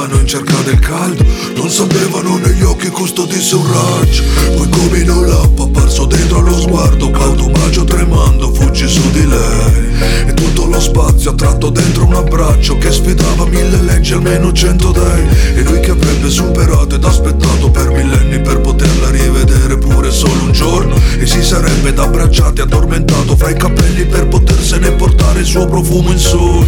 [0.01, 1.23] nuotavano in cerca del caldo
[1.55, 4.23] Non sapevano negli occhi custodisse un raggio
[4.55, 9.27] Poi come in un lampo apparso dentro allo sguardo Cauto bacio tremando fuggi su di
[9.27, 10.27] lei.
[10.27, 15.55] E tutto lo spazio attratto dentro un abbraccio Che sfidava mille leggi almeno cento dei.
[15.55, 20.51] E lui che avrebbe superato ed aspettato per millenni Per poterla rivedere pure solo un
[20.51, 20.95] giorno.
[21.19, 26.11] E si sarebbe da abbracciati addormentato fra i capelli Per potersene portare il suo profumo
[26.11, 26.65] in sogno.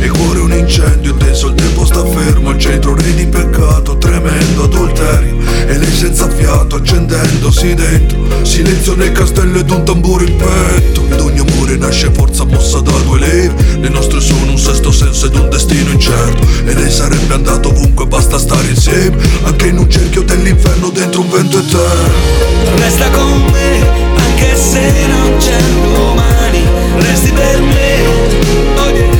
[0.00, 3.96] E il cuore un incendio teso il tempo sta fermo Al centro re di peccato
[3.98, 5.36] tremendo adulterio.
[5.66, 8.18] E lei senza fiato accendendosi dentro.
[8.42, 11.02] Silenzio nel castello ed un tamburo in petto.
[11.10, 15.26] Ed ogni amore nasce forza mossa da due leve Le nostre sono un sesto senso
[15.26, 16.46] ed un destino incerto.
[16.64, 19.16] E lei sarebbe andato ovunque basta stare insieme.
[19.44, 22.42] Anche in un cerchio dell'inferno dentro un vento eterno.
[22.76, 25.58] Resta con me, anche se non c'è
[25.94, 26.62] domani
[26.98, 28.06] Resti per me,
[28.76, 29.13] oh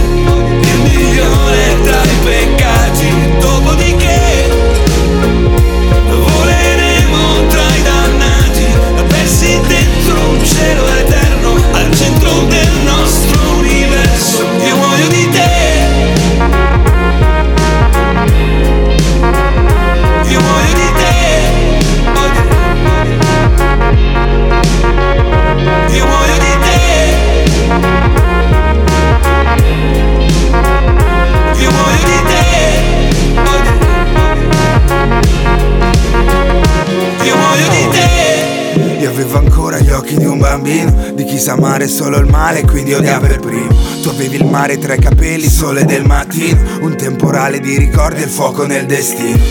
[45.75, 49.43] sole del mattino, un temporale di ricordi e il fuoco nel destino.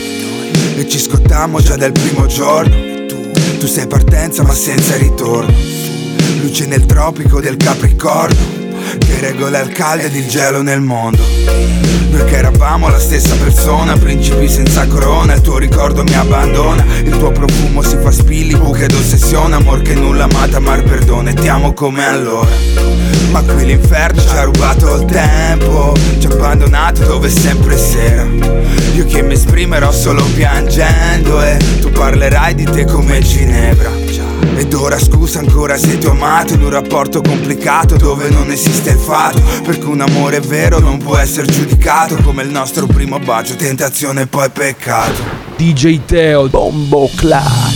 [0.78, 2.74] E ci scottammo già dal primo giorno.
[3.60, 5.54] Tu sei partenza ma senza ritorno.
[6.42, 8.63] Luce nel tropico del Capricorno
[8.98, 11.22] che regola il caldo ed il gelo nel mondo.
[12.10, 17.18] Noi che eravamo la stessa persona, principi senza corona, il tuo ricordo mi abbandona, il
[17.18, 21.48] tuo profumo si fa spilli, buche d'ossessione, amor che nulla amata, mar perdono e ti
[21.48, 22.52] amo come allora.
[23.32, 28.28] Ma qui l'inferno ci ha rubato il tempo, ci ha abbandonato dove è sempre sera.
[28.94, 34.03] Io che mi esprimerò solo piangendo e tu parlerai di te come Ginevra.
[34.56, 38.92] Ed ora scusa ancora se ti ho amato in un rapporto complicato dove non esiste
[38.92, 43.56] il fatto Perché un amore vero non può essere giudicato come il nostro primo bacio,
[43.56, 45.42] tentazione e poi peccato.
[45.56, 47.74] DJ Teo, Bombo Clat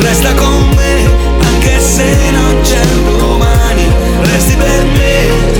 [0.00, 2.80] Resta con me anche se non c'è
[3.18, 3.86] domani.
[4.22, 5.59] Resti per me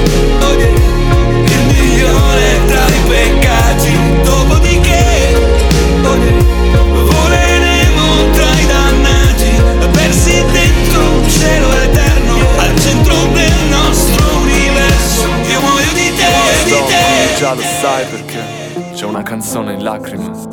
[17.40, 20.30] già lo sai perché c'è una canzone in lacrime.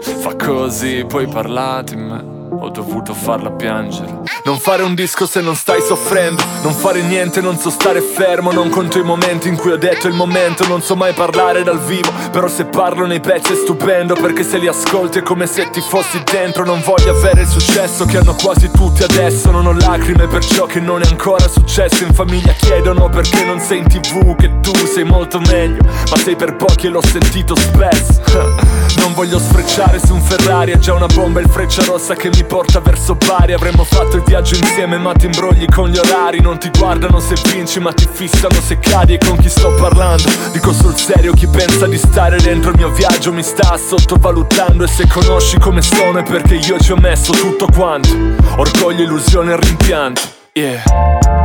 [0.00, 2.56] Fa così, poi parlate in me.
[2.58, 4.21] Ho dovuto farla piangere.
[4.44, 6.42] Non fare un disco se non stai soffrendo.
[6.62, 8.50] Non fare niente, non so stare fermo.
[8.50, 10.66] Non conto i momenti in cui ho detto il momento.
[10.66, 12.10] Non so mai parlare dal vivo.
[12.32, 14.14] Però se parlo nei pezzi è stupendo.
[14.14, 16.64] Perché se li ascolti è come se ti fossi dentro.
[16.64, 19.52] Non voglio avere il successo che hanno quasi tutti adesso.
[19.52, 22.02] Non ho lacrime per ciò che non è ancora successo.
[22.02, 24.34] In famiglia chiedono perché non sei in tv.
[24.34, 25.84] Che tu sei molto meglio.
[26.10, 28.80] Ma sei per pochi e l'ho sentito spesso.
[29.02, 30.72] Non voglio sfrecciare su un Ferrari.
[30.72, 33.52] È già una bomba il freccia rossa che mi porta verso Bari.
[33.52, 36.40] Avremmo fatto il viaggio insieme, ma ti imbrogli con gli orari.
[36.40, 39.12] Non ti guardano se vinci, ma ti fissano se cadi.
[39.12, 40.22] E con chi sto parlando?
[40.52, 44.84] Dico sul serio, chi pensa di stare dentro il mio viaggio mi sta sottovalutando.
[44.84, 48.08] E se conosci come sono è perché io ci ho messo tutto quanto.
[48.56, 50.22] Orgoglio, illusione e rimpianto.
[50.54, 50.82] Yeah.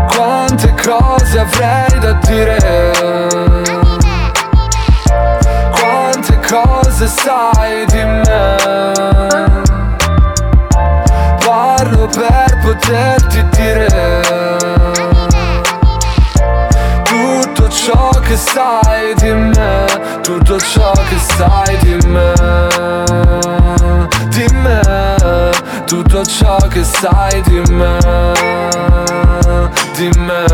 [0.07, 2.57] Quante cose avrei da dire?
[5.71, 9.66] Quante cose sai di me?
[11.47, 13.87] Parlo per poterti dire
[17.03, 19.85] Tutto ciò che sai di me
[20.23, 22.33] Tutto ciò che sai di me
[24.27, 25.51] Di me
[25.85, 30.45] Tutto ciò che sai di me Di me.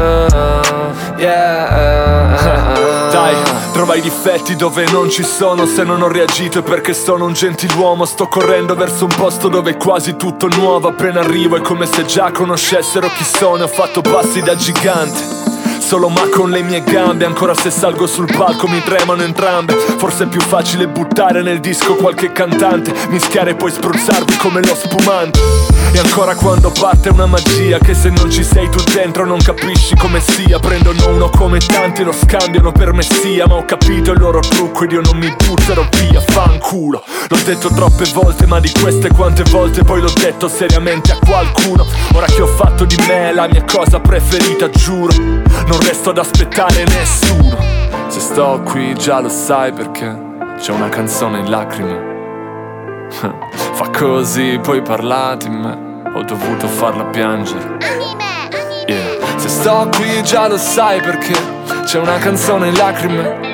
[1.18, 3.10] Yeah.
[3.12, 3.36] Dai,
[3.74, 7.34] trova i difetti dove non ci sono Se non ho reagito è perché sono un
[7.34, 8.06] gentiluomo.
[8.06, 10.88] Sto correndo verso un posto dove è quasi tutto nuovo.
[10.88, 13.66] Appena arrivo è come se già conoscessero chi sono.
[13.66, 15.20] Ho fatto passi da gigante
[15.82, 17.26] Solo ma con le mie gambe.
[17.26, 19.74] Ancora se salgo sul palco mi tremano entrambe.
[19.74, 24.74] Forse è più facile buttare nel disco qualche cantante Mischiare e poi spruzzarvi come lo
[24.74, 29.38] spumante E ancora quando parte una magia Che se non ci sei tu dentro non
[29.38, 30.58] capisci come sia.
[30.58, 33.46] Prendono uno come tanti lo scambiano per messia.
[33.46, 36.20] Ma ho capito il loro trucco ed io non mi butterò via.
[36.20, 37.04] Fanculo.
[37.30, 41.86] L'ho detto troppe volte ma di queste quante volte Poi l'ho detto seriamente a qualcuno.
[42.14, 46.86] Ora che ho fatto di me la mia cosa preferita giuro Non resto ad aspettare
[46.86, 47.56] nessuno.
[48.08, 50.16] Se sto qui già lo sai perché
[50.60, 52.12] C'è una canzone in lacrime
[53.74, 57.78] Fa così, poi parlate in me Ho dovuto farla piangere.
[58.86, 59.38] Yeah.
[59.38, 61.34] Se sto qui già lo sai perché
[61.84, 63.52] C'è una canzone in lacrime.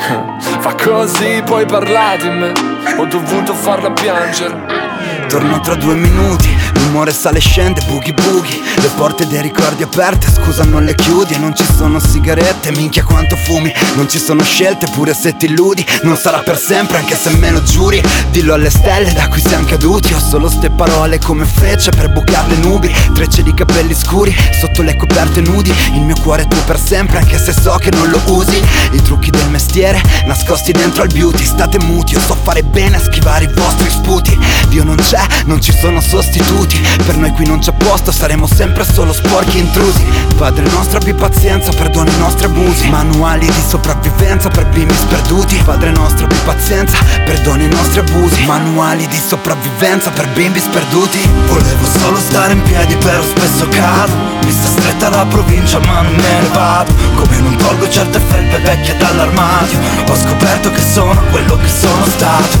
[0.58, 2.52] Fa così, poi parlate in me
[2.96, 4.88] Ho dovuto farla piangere.
[5.28, 6.48] Torno tra due minuti,
[6.90, 8.60] l'umore sale e scende, boogie boogie.
[8.80, 13.04] Le porte dei ricordi aperte, scusa non le chiudi E non ci sono sigarette, minchia
[13.04, 17.14] quanto fumi Non ci sono scelte, pure se ti illudi Non sarà per sempre, anche
[17.16, 18.02] se me lo giuri.
[18.30, 22.48] Dillo alle stelle da cui siamo caduti Ho solo ste parole come frecce per bucare
[22.48, 22.92] le nubi.
[23.14, 25.72] Trecce di capelli scuri, sotto le coperte nudi.
[25.94, 28.60] Il mio cuore è tuo per sempre, anche se so che non lo usi.
[28.92, 31.44] I trucchi del mestiere, nascosti dentro al beauty.
[31.44, 34.38] State muti, io so fare bene a schivare i vostri sputi.
[34.68, 38.84] Dio non c'è, non ci sono sostituti Per noi qui non c'è posto, saremo sempre
[38.84, 40.04] solo sporchi intrusi.
[40.36, 42.88] Padre nostro abbi pazienza, perdona i nostri abusi.
[42.88, 45.60] Manuali di sopravvivenza per bimbi sperduti.
[45.64, 48.44] Padre nostro abbi pazienza, perdona i nostri abusi.
[48.44, 51.18] Manuali di sopravvivenza per bimbi sperduti.
[51.46, 54.12] Volevo solo stare in piedi però spesso cado.
[54.44, 56.92] Mi sta stretta la provincia ma non me ne vado.
[57.14, 59.78] Come non tolgo certe felpe vecchie dall'armadio
[60.08, 62.58] Ho scoperto che sono quello che sono stato.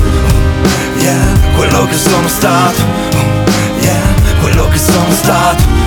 [0.98, 3.00] Yeah, quello che sono stato
[4.40, 5.79] quello che sono stato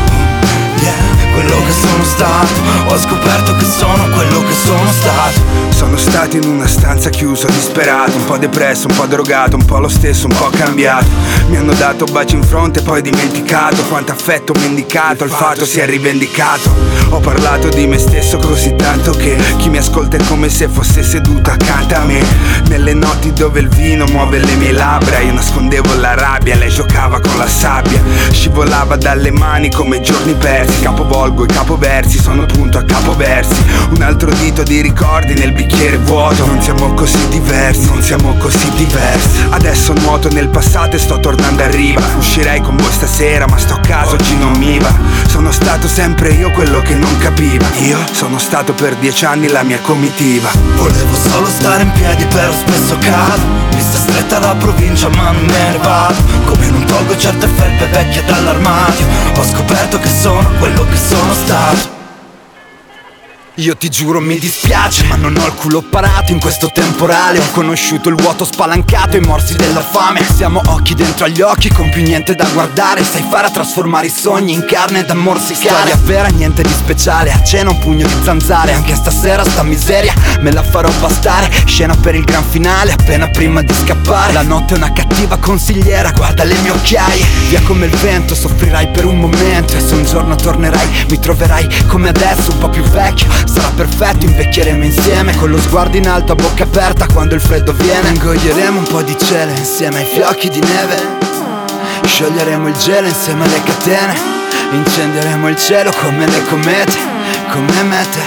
[0.84, 2.52] yeah, quello che sono stato.
[2.88, 5.42] Ho scoperto che sono quello che sono stato.
[5.70, 9.80] Sono stato in una stanza chiuso, disperato Un po' depresso, un po' drogato, un po'
[9.80, 11.06] lo stesso, un po' cambiato.
[11.48, 13.82] Mi hanno dato baci in fronte, poi dimenticato.
[13.84, 16.70] Quanto affetto mi indicato, il fatto si è rivendicato.
[17.10, 21.04] Ho parlato di me stesso così tanto che Chi mi ascolta è come se fosse
[21.04, 22.24] seduto accanto a me.
[22.68, 27.20] Nelle notti dove il vino muove le mie labbra Io nascondevo la rabbia, lei giocava
[27.20, 28.02] con la sabbia.
[28.32, 33.62] Scivolava dalle mani come giorni persi Capovolgo i capoversi, sono punto a capoversi.
[33.96, 36.46] Un altro dito di ricordi nel bicchiere vuoto.
[36.46, 39.46] Non siamo così diversi, non siamo così diversi.
[39.50, 42.02] Adesso nuoto nel passato e sto tornando a riva.
[42.18, 44.94] Uscirei con voi stasera ma sto a caso oggi non mi va.
[45.28, 47.66] Sono stato sempre io quello che non capiva.
[47.82, 50.50] Io sono stato per dieci anni la mia comitiva.
[50.76, 53.62] Volevo solo stare in piedi però spesso cado.
[53.74, 56.16] Mi stretta la provincia ma non me ne vado.
[56.46, 59.06] Come non tolgo certe felpe vecchie dall'armadio
[59.38, 62.03] Ho scoperto che sono quello che sono stato
[63.58, 67.38] io ti giuro mi dispiace ma non ho il culo parato in questo temporale.
[67.38, 70.26] Ho conosciuto il vuoto spalancato e i morsi della fame.
[70.36, 73.04] Siamo occhi dentro agli occhi con più niente da guardare.
[73.04, 77.32] Sai fare a trasformare i sogni in carne da morsicare Storia vera niente di speciale
[77.32, 78.74] A cena un pugno di zanzare.
[78.74, 81.52] Anche stasera sta miseria me la farò bastare.
[81.66, 84.34] Scena per il gran finale appena prima di scappare.
[84.34, 87.24] La notte è una cattiva consigliera Guarda le mie occhiaie.
[87.50, 89.78] Via come il vento soffrirai per un momento.
[89.78, 94.26] E se un giorno tornerai mi troverai come adesso un po' più vecchio Sarà perfetto,
[94.26, 98.10] invecchieremo insieme Con lo sguardo in alto a bocca aperta quando il freddo viene.
[98.10, 101.22] Ingoieremo un po' di cielo insieme ai fiocchi di neve.
[102.06, 104.14] Scioglieremo il gelo insieme alle catene.
[104.72, 106.98] Incendieremo il cielo come le comete
[107.50, 108.20] Come mete,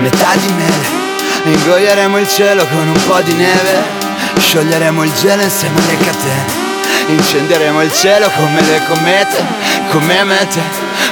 [0.00, 1.54] metà di mele.
[1.56, 4.04] Ingoieremo il cielo con un po' di neve.
[4.38, 6.64] Scioglieremo il gelo insieme alle catene.
[7.08, 9.44] Incendieremo il cielo come le comete
[9.90, 10.60] Come mete,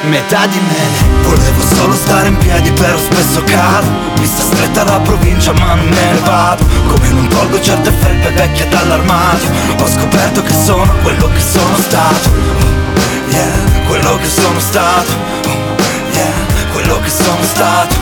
[0.02, 1.14] metà di mele
[1.74, 3.86] solo stare in piedi però spesso cado.
[4.18, 6.64] Mi sta stretta la provincia ma non me ne vado.
[6.88, 9.48] Come non tolgo certe felpe vecchie dall'armadio.
[9.80, 12.30] Ho scoperto che sono quello che sono stato.
[13.28, 15.12] Yeah, quello che sono stato.
[16.12, 16.32] Yeah,
[16.72, 17.94] quello che sono stato.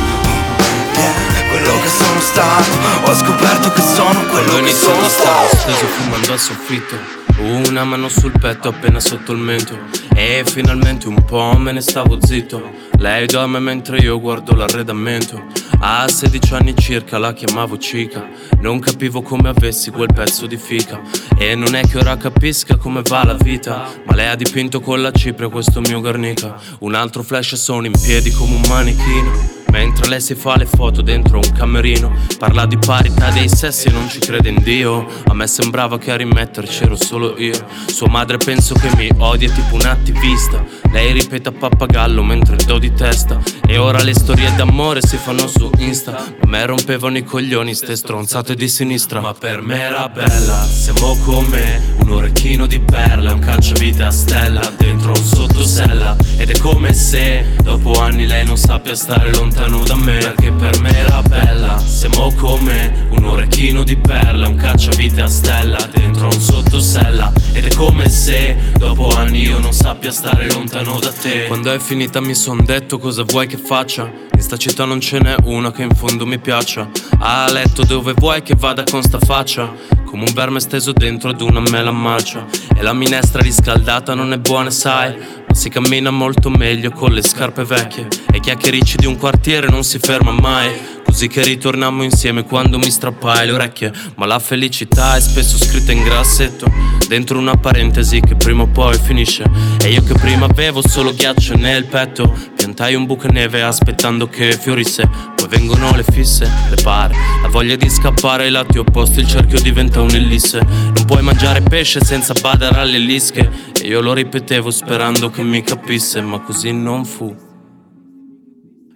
[0.94, 2.70] Yeah, quello che sono stato.
[3.04, 5.56] Ho scoperto che sono quello che sono stato.
[5.56, 9.78] Steso fumando al soffitto una mano sul petto appena sotto il mento.
[10.14, 12.62] E finalmente un po' me ne stavo zitto.
[12.98, 15.42] Lei dorme mentre io guardo l'arredamento.
[15.80, 18.24] A 16 anni circa la chiamavo cica
[18.60, 21.00] Non capivo come avessi quel pezzo di fica.
[21.36, 23.88] E non è che ora capisca come va la vita.
[24.04, 27.86] Ma lei ha dipinto con la cipria questo mio garnica Un altro flash e sono
[27.86, 32.66] in piedi come un manichino Mentre lei si fa le foto dentro un camerino Parla
[32.66, 35.06] di parità dei sessi e non ci crede in Dio.
[35.24, 37.54] A me sembrava che a rimetterci ero solo io.
[37.86, 40.62] Sua madre penso che mi odia tipo un attivista
[40.92, 43.40] Lei ripete a pappagallo mentre do di testa.
[43.66, 46.22] E ora le storie d'amore si fanno su Insta.
[46.42, 49.20] Ma me rompevano i coglioni ste stronzate di sinistra.
[49.20, 54.60] Ma per me era bella, siamo come Un orecchino di perle, un cacciavite a stella
[54.76, 56.14] Dentro un sottosella.
[56.36, 60.52] Ed è come se dopo anni lei non sappia stare lontano lontano da me Perché
[60.52, 61.78] per me era bella.
[61.78, 67.32] Siamo come un orecchino di perla Un cacciavite a stella dentro un sottosella.
[67.52, 71.46] Ed è come se dopo anni io non sappia stare lontano da te.
[71.46, 74.10] Quando è finita mi son detto cosa vuoi che faccia?
[74.32, 76.88] In sta città non ce n'è una che in fondo mi piaccia.
[77.18, 80.00] A letto dove vuoi che vada con sta faccia.
[80.04, 82.44] Come un verme steso dentro ad una mela marcia.
[82.74, 87.64] E la minestra riscaldata non è buona sai si cammina molto meglio con le scarpe
[87.64, 88.08] vecchie.
[88.32, 90.70] E chiacchiericci di un quartiere non si ferma mai
[91.04, 93.92] Così che ritornammo insieme quando mi strappai le orecchie.
[94.16, 96.66] Ma la felicità è spesso scritta in grassetto
[97.06, 99.44] Dentro una parentesi che prima o poi finisce.
[99.82, 104.56] E io che prima avevo solo ghiaccio nel petto Piantai un buco neve aspettando che
[104.56, 105.06] fiorisse.
[105.36, 109.60] Poi vengono le fisse, le pare La voglia di scappare ai lati opposti Il cerchio
[109.60, 113.50] diventa un'ellisse Non puoi mangiare pesce senza badare alle lische.
[113.80, 117.50] E io lo ripetevo sperando che mi capisse Ma così non fu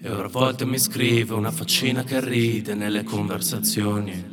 [0.06, 4.24] e ora a volte mi scrive una faccina che ride nelle conversazioni.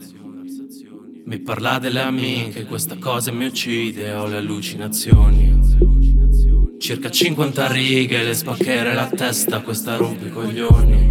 [1.25, 6.77] Mi parla delle amiche, questa cosa mi uccide, ho le allucinazioni.
[6.77, 11.09] Circa 50 righe, le spaccherei la testa, questa rompe i coglioni.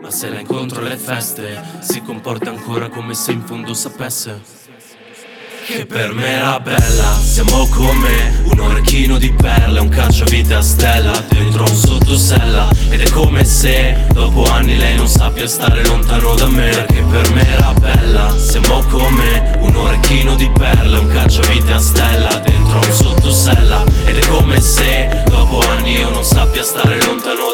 [0.00, 4.63] Ma se la incontro alle feste, si comporta ancora come se in fondo sapesse
[5.64, 7.18] che per me era bella.
[7.20, 12.68] Siamo come un orecchino di perle, un cacciavite a stella Dentro un sottosella.
[12.90, 16.68] Ed è come se dopo anni lei non sappia stare lontano da me.
[16.68, 18.36] Perché per me era bella.
[18.38, 23.84] Siamo come un orecchino di perle, un cacciavite a stella Dentro un sottosella.
[24.04, 27.44] Ed è come se dopo anni io non sappia stare lontano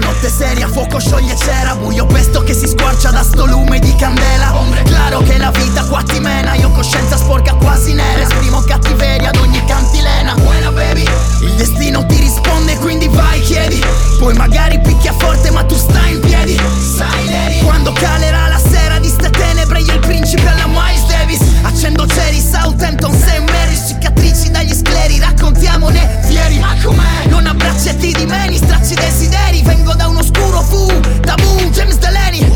[0.00, 4.54] notte seria, fuoco scioglie cera Buio pesto che si squarcia da sto lume di candela.
[4.84, 8.22] Claro che la vita qua ti mena Io coscienza sporca quasi nera.
[8.22, 10.34] Esprimo cattiveria ad ogni cantilena.
[10.34, 11.04] Buena baby.
[11.40, 13.82] Il destino ti risponde quindi vai chiedi.
[14.18, 16.56] Poi magari picchia forte ma tu stai in piedi.
[16.96, 18.85] Sai Lady Quando calerà la sera
[19.16, 21.40] di ste tenebre Io il principe alla Miles Davis.
[21.62, 23.40] Accendo ceri, Southampton, St.
[23.50, 26.58] Mary's Cicatrici dagli scleri, raccontiamone fieri.
[26.58, 27.26] Ma com'è?
[27.28, 29.62] Non abbraccetti di meni, stracci desideri.
[29.62, 30.86] Vengo da un oscuro fu,
[31.20, 32.46] tabù, James Delaney.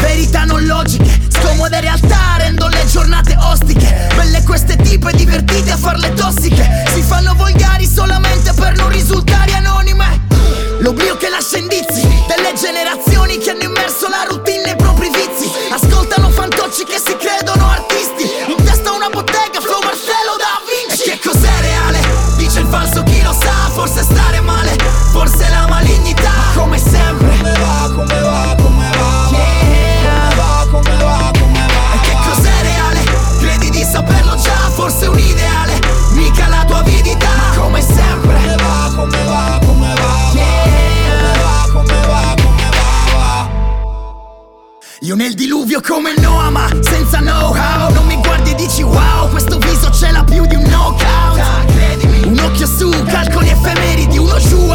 [0.00, 4.08] Verità non logiche, scomode realtà Rendo le giornate ostiche.
[4.16, 6.84] Belle queste tipe divertite a farle tossiche.
[6.92, 10.31] Si fanno volgari solamente per non risultare anonime
[10.82, 15.48] L'oblio che lascia indizi Delle generazioni che hanno immerso la routine nei propri vizi.
[15.70, 18.28] Ascoltano fantocci che si credono artisti.
[18.48, 21.10] In testa una bottega, flow Marcello da Vinci.
[21.10, 22.00] E che cos'è reale?
[22.36, 24.31] Dice il falso chi lo sa Forse stare
[45.02, 47.92] io nel diluvio come Noah ma senza know-how.
[47.92, 51.40] Non mi guardi e dici wow Questo viso ce l'ha più di un knockout.
[52.24, 54.71] Un occhio su, calcoli effemeridi Uno giù,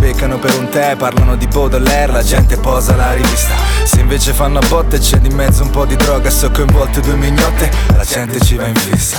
[0.00, 3.54] beccano per un tè Parlano di Baudelaire, la gente posa la rivista.
[3.84, 7.14] Se invece fanno a botte c'è di mezzo un po' di droga so coinvolte due
[7.14, 9.18] mignotte, la gente ci va in fissa.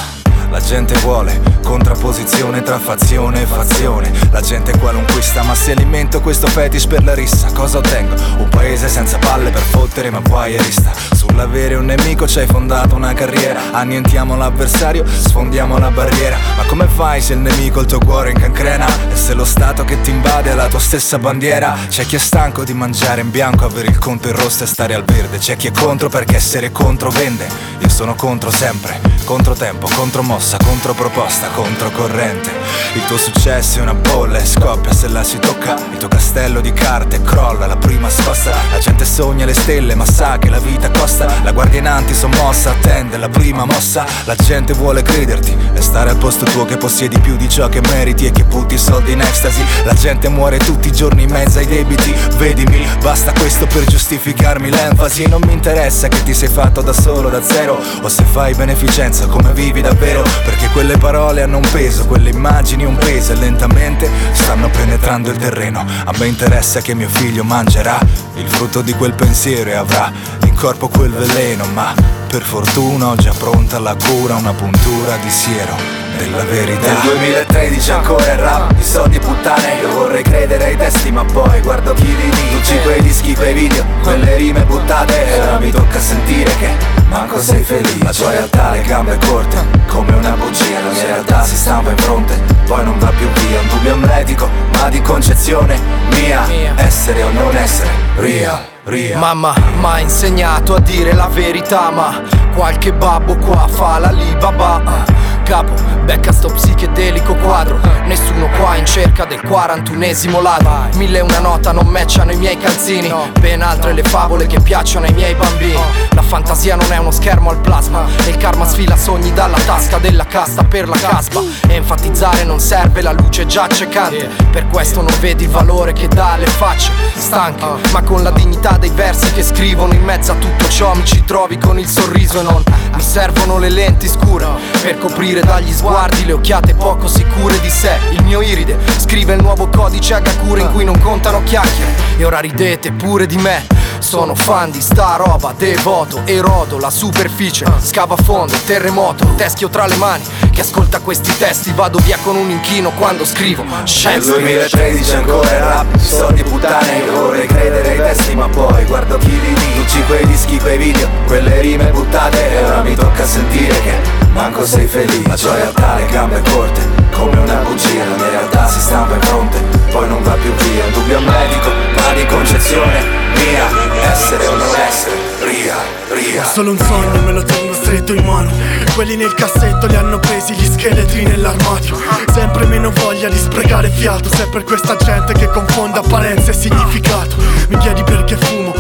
[0.49, 4.11] La gente vuole contrapposizione tra fazione e fazione.
[4.31, 8.15] La gente qualunquista ma se alimento questo fetish per la rissa Cosa ottengo?
[8.37, 10.91] Un paese senza palle per fottere ma guaierista
[11.31, 16.87] Sull'avere un nemico ci hai fondato una carriera Annientiamo l'avversario, sfondiamo la barriera Ma come
[16.87, 18.85] fai se il nemico il tuo cuore incancrena?
[19.09, 21.77] E se lo stato che ti invade è la tua stessa bandiera?
[21.87, 24.93] C'è chi è stanco di mangiare in bianco, avere il conto in rosso e stare
[24.93, 27.47] al verde C'è chi è contro perché essere contro vende
[27.79, 32.49] Io sono contro sempre, contro tempo, contro mossa, contro proposta, contro corrente.
[32.93, 35.75] Il tuo successo è una bolla e scoppia se la si tocca.
[35.91, 40.05] Il tuo castello di carte crolla la prima scossa La gente sogna le stelle ma
[40.05, 41.31] sa che la vita costa.
[41.43, 44.03] La guardia in anti sommossa attende la prima mossa.
[44.25, 47.81] La gente vuole crederti e stare al posto tuo che possiedi più di ciò che
[47.81, 49.63] meriti E che butti soldi in ecstasy.
[49.83, 52.11] La gente muore tutti i giorni in mezzo ai debiti.
[52.37, 55.27] Vedimi, basta questo per giustificarmi l'enfasi.
[55.27, 59.27] Non mi interessa che ti sei fatto da solo da zero O se fai beneficenza
[59.27, 60.23] come vivi davvero?
[60.43, 63.33] Perché quelle parole hanno un peso, quelle immagini un peso.
[63.33, 65.79] E lentamente stanno penetrando il terreno.
[65.79, 67.99] A me interessa che mio figlio mangerà.
[68.35, 70.11] Il frutto di quel pensiero e avrà
[70.45, 75.29] in corpo quel veleno Ma per fortuna ho già pronta la cura Una puntura di
[75.29, 75.75] siero
[76.17, 76.87] della verità.
[76.87, 81.59] Nel 2013 ancora il rap, i soldi puttane Io vorrei credere ai testi ma poi
[81.59, 82.61] guardo chi li dice.
[82.61, 86.69] Tutti quei dischi, quei video, quelle rime buttate Ora mi tocca sentire che
[87.09, 88.03] manco sei felice.
[88.03, 91.97] La tua realtà le gambe corte, come una bugia La mia realtà si stampa in
[91.97, 93.59] fronte, poi non va più via.
[93.59, 95.77] Un dubbio amletico, ma di concezione
[96.11, 99.17] mia Essere o non essere, real Ria.
[99.17, 102.19] Mamma m'ha insegnato a dire la verità Ma
[102.55, 105.05] qualche babbo qua fa la libaba
[105.51, 105.73] Capo,
[106.05, 107.77] becca sto psichedelico quadro.
[108.05, 110.87] Nessuno qua in cerca del 41esimo ladro.
[110.95, 113.13] Mille e una nota non matchano i miei calzini.
[113.37, 115.77] Ben altre le favole che piacciono ai miei bambini.
[116.11, 118.05] La fantasia non è uno schermo al plasma.
[118.25, 121.41] E il karma sfila sogni dalla tasca della casta per la caspa.
[121.67, 124.29] E enfatizzare non serve, la luce già accecante.
[124.51, 126.93] Per questo non vedi il valore che dà alle facce.
[127.13, 131.03] Stanche Ma con la dignità dei versi che scrivono in mezzo a tutto ciò Mi
[131.03, 134.47] ci trovi con il sorriso e non mi servono le lenti scure
[134.81, 137.97] Per coprire dagli sguardi le occhiate poco sicure di sé.
[138.11, 141.91] Il mio iride scrive il nuovo codice Agakure in cui non contano chiacchiere.
[142.17, 143.65] E ora ridete pure di me.
[143.99, 149.85] Sono fan di sta roba, devoto, erodo la superficie Scava a fondo, terremoto, teschio tra
[149.85, 150.23] le mani.
[150.51, 153.63] Chi ascolta questi testi vado via con un inchino quando scrivo.
[153.63, 158.83] Nel Shakespeare 2013 ancora il rap, soldi puttane Io vorrei credere ai testi ma poi
[158.85, 162.51] guardo chi li dici Quei dischi, quei video, quelle rime buttate.
[162.51, 163.93] E ora mi tocca sentire che
[164.33, 166.81] manco sei felice La gioia ha le gambe corte,
[167.13, 170.83] come una bugia La mia realtà si stampa in fronte, poi non va più via.
[170.91, 172.99] Dubbio medico, ma di concezione
[173.35, 175.75] mia Essere o non essere, ria,
[176.09, 176.43] ria.
[176.43, 178.51] È solo un sogno, me lo tengo stretto in mano.
[178.93, 181.97] Quelli nel cassetto li hanno presi gli scheletri nell'armadio.
[182.33, 187.37] Sempre meno voglia di sprecare fiato Se per questa gente che confonde apparenza e significato.
[187.69, 188.73] Mi chiedi perché fumo,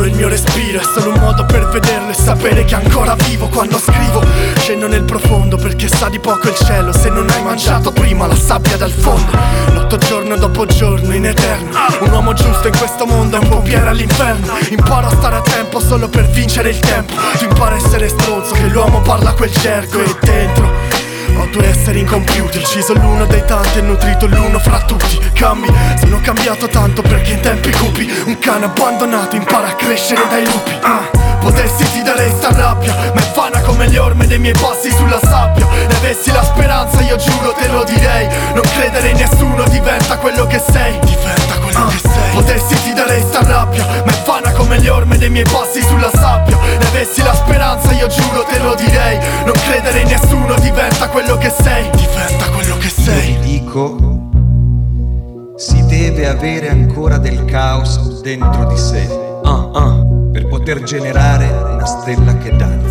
[0.00, 3.48] loro il mio respiro È solo un modo per vederlo e sapere che ancora vivo
[3.48, 4.24] quando scrivo.
[4.58, 8.34] Scendo nel profondo perché sa di poco il cielo Se non hai mangiato prima la
[8.34, 9.30] sabbia dal fondo.
[9.72, 11.70] Lotto giorno dopo giorno in eterno
[12.00, 14.56] Un uomo giusto in questo mondo è un pompiere all'inferno.
[14.70, 18.54] Imparo a stare a tempo solo per vincere il tempo Tu impara a essere stronzo
[18.54, 20.89] che l'uomo parla quel gergo e dentro
[21.40, 25.18] ho due esseri incompiuti, ucciso l'uno dei tanti e nutrito l'uno fra tutti.
[25.32, 30.44] Cambi, sono cambiato tanto perché in tempi cupi Un cane abbandonato impara a crescere dai
[30.44, 30.76] lupi.
[30.82, 31.08] Ah,
[31.40, 35.18] Potessi ti darei sta rabbia Ma è vana come le orme dei miei passi sulla
[35.18, 35.66] sabbia.
[35.66, 38.28] Ne avessi la speranza io giuro te lo direi.
[38.52, 40.98] Non credere in nessuno diventa quello che sei.
[41.00, 42.34] Diventa quello che sei.
[42.34, 46.10] Potessi ti darei sta rabbia Ma è vana come le orme dei miei passi sulla
[46.12, 46.58] sabbia.
[46.58, 48.99] Ne avessi la speranza io giuro te lo direi
[53.70, 59.28] dico, si deve avere ancora del caos dentro di sé.
[60.32, 62.89] Per poter generare una stella che danza.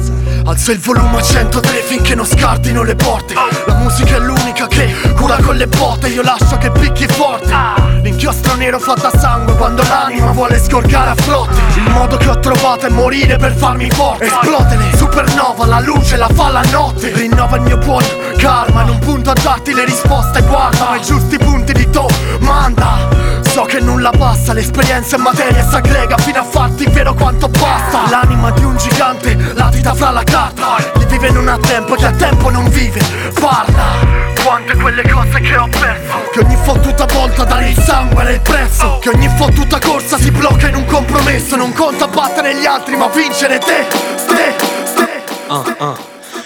[0.50, 3.36] Alzo il volume a 103 finché non scardino le porte.
[3.68, 6.08] La musica è l'unica che cura con le botte.
[6.08, 7.54] Io lascio che picchi forte.
[8.02, 12.40] L'inchiostro nero fa da sangue quando l'anima vuole sgorgare a flotte Il modo che ho
[12.40, 14.26] trovato è morire per farmi forte.
[14.26, 17.14] Esplodere, supernova, la luce la fa la notte.
[17.14, 18.04] Rinnova il mio buon
[18.40, 20.90] karma Non punto a darti le risposte, guarda.
[20.90, 23.20] Ma i giusti punti di domanda.
[23.52, 28.10] So che nulla passa, l'esperienza è materia e s'aggrega fino a farti vero quanto basta.
[28.10, 32.12] L'anima di un gigante latita fra la carta Chi vive non ha tempo, chi ha
[32.12, 33.02] tempo non vive,
[33.40, 38.42] parla quante quelle cose che ho perso Che ogni fottuta volta dare il sangue il
[38.42, 42.96] prezzo Che ogni fottuta corsa si blocca in un compromesso Non conta battere gli altri
[42.96, 43.86] ma vincere te,
[44.16, 45.08] ste, ste
[45.48, 45.98] Ah, ah.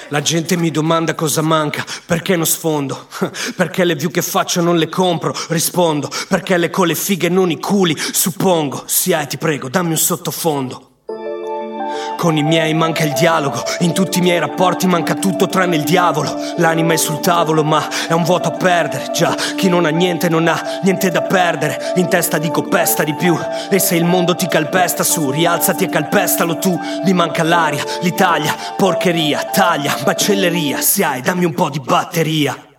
[0.09, 3.07] La gente mi domanda cosa manca, perché non sfondo?
[3.55, 6.07] Perché le view che faccio non le compro, rispondo.
[6.27, 8.83] Perché le cole fighe non i culi, suppongo.
[8.85, 10.92] Sia e ti prego, dammi un sottofondo.
[12.18, 15.84] Con i miei manca il dialogo, in tutti i miei rapporti manca tutto tranne il
[15.84, 16.34] diavolo.
[16.57, 19.11] L'anima è sul tavolo, ma è un vuoto a perdere.
[19.11, 21.93] Già, chi non ha niente non ha niente da perdere.
[21.95, 23.38] In testa dico pesta di più.
[23.70, 26.80] E se il mondo ti calpesta su, rialzati e calpestalo tu.
[27.03, 30.82] Gli manca l'aria, l'Italia, porcheria, taglia, macelleria.
[30.82, 32.72] Se hai, dammi un po' di batteria.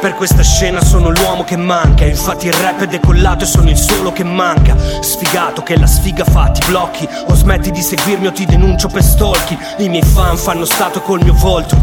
[0.00, 3.76] Per questa scena sono l'uomo che manca Infatti il rap è decollato e sono il
[3.76, 4.76] solo che manca.
[5.00, 9.02] Sfigato che la sfiga fa ti blocchi O smetti di seguirmi o ti denuncio per
[9.02, 9.58] stalking.
[9.78, 11.76] I miei fan fanno stato col mio volto.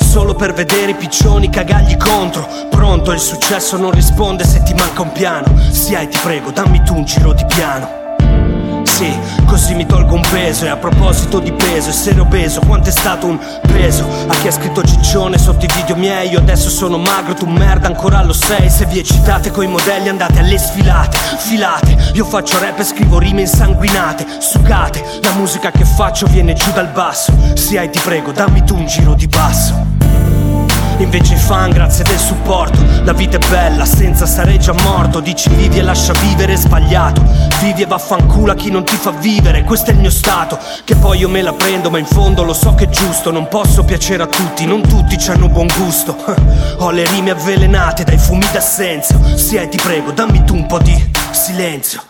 [0.00, 2.46] Solo per vedere i piccioni cagargli contro.
[2.68, 5.46] Pronto, il successo non risponde se ti manca un piano.
[5.70, 8.01] Se hai ti prego, dammi tu un giro di piano
[8.92, 12.92] sì, così mi tolgo un peso E a proposito di peso, essere obeso Quanto è
[12.92, 14.06] stato un peso?
[14.26, 17.86] A chi ha scritto ciccione sotto i video miei Io adesso sono magro, tu merda
[17.86, 18.68] ancora lo sei.
[18.68, 23.40] Se vi eccitate coi modelli andate alle sfilate Filate, io faccio rap e scrivo rime
[23.42, 27.32] insanguinate Sugate, la musica che faccio viene giù dal basso.
[27.54, 30.01] Se hai ti prego, dammi tu un giro di basso
[31.02, 32.78] Invece fan grazie del supporto.
[33.02, 35.18] La vita è bella senza stare già morto.
[35.18, 37.20] Dici vivi e lascia vivere sbagliato.
[37.60, 40.58] Vivi e vaffanculo a chi non ti fa vivere Questo è il mio stato.
[40.84, 43.32] Che poi io me la prendo ma in fondo lo so che è giusto.
[43.32, 46.16] Non posso piacere a tutti, non tutti hanno buon gusto.
[46.78, 49.20] Ho le rime avvelenate dai fumi d'assenso.
[49.34, 52.00] Se hai ti prego dammi tu un po' di silenzio.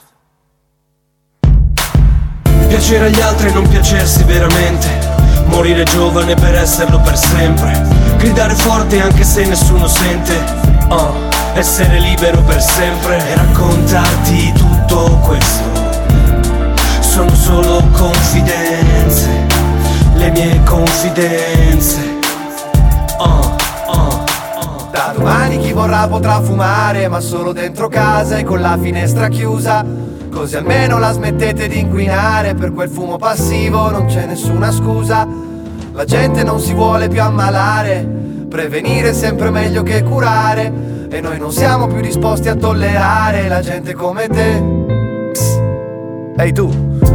[2.68, 5.10] Piacere agli altri e non piacersi veramente.
[5.46, 10.38] Morire giovane per esserlo per sempre Gridare forte anche se nessuno sente
[10.90, 11.12] Oh,
[11.54, 15.64] essere libero per sempre E raccontarti tutto questo
[17.00, 19.28] Sono solo confidenze
[20.14, 22.20] Le mie confidenze
[23.16, 23.56] Oh,
[23.86, 24.24] oh
[24.92, 29.84] Da domani chi vorrà potrà fumare, ma solo dentro casa e con la finestra chiusa.
[30.30, 35.51] Così almeno la smettete di inquinare, per quel fumo passivo non c'è nessuna scusa.
[35.92, 38.06] La gente non si vuole più ammalare,
[38.48, 40.90] prevenire è sempre meglio che curare.
[41.10, 44.62] E noi non siamo più disposti a tollerare la gente come te.
[46.38, 46.70] Ehi tu,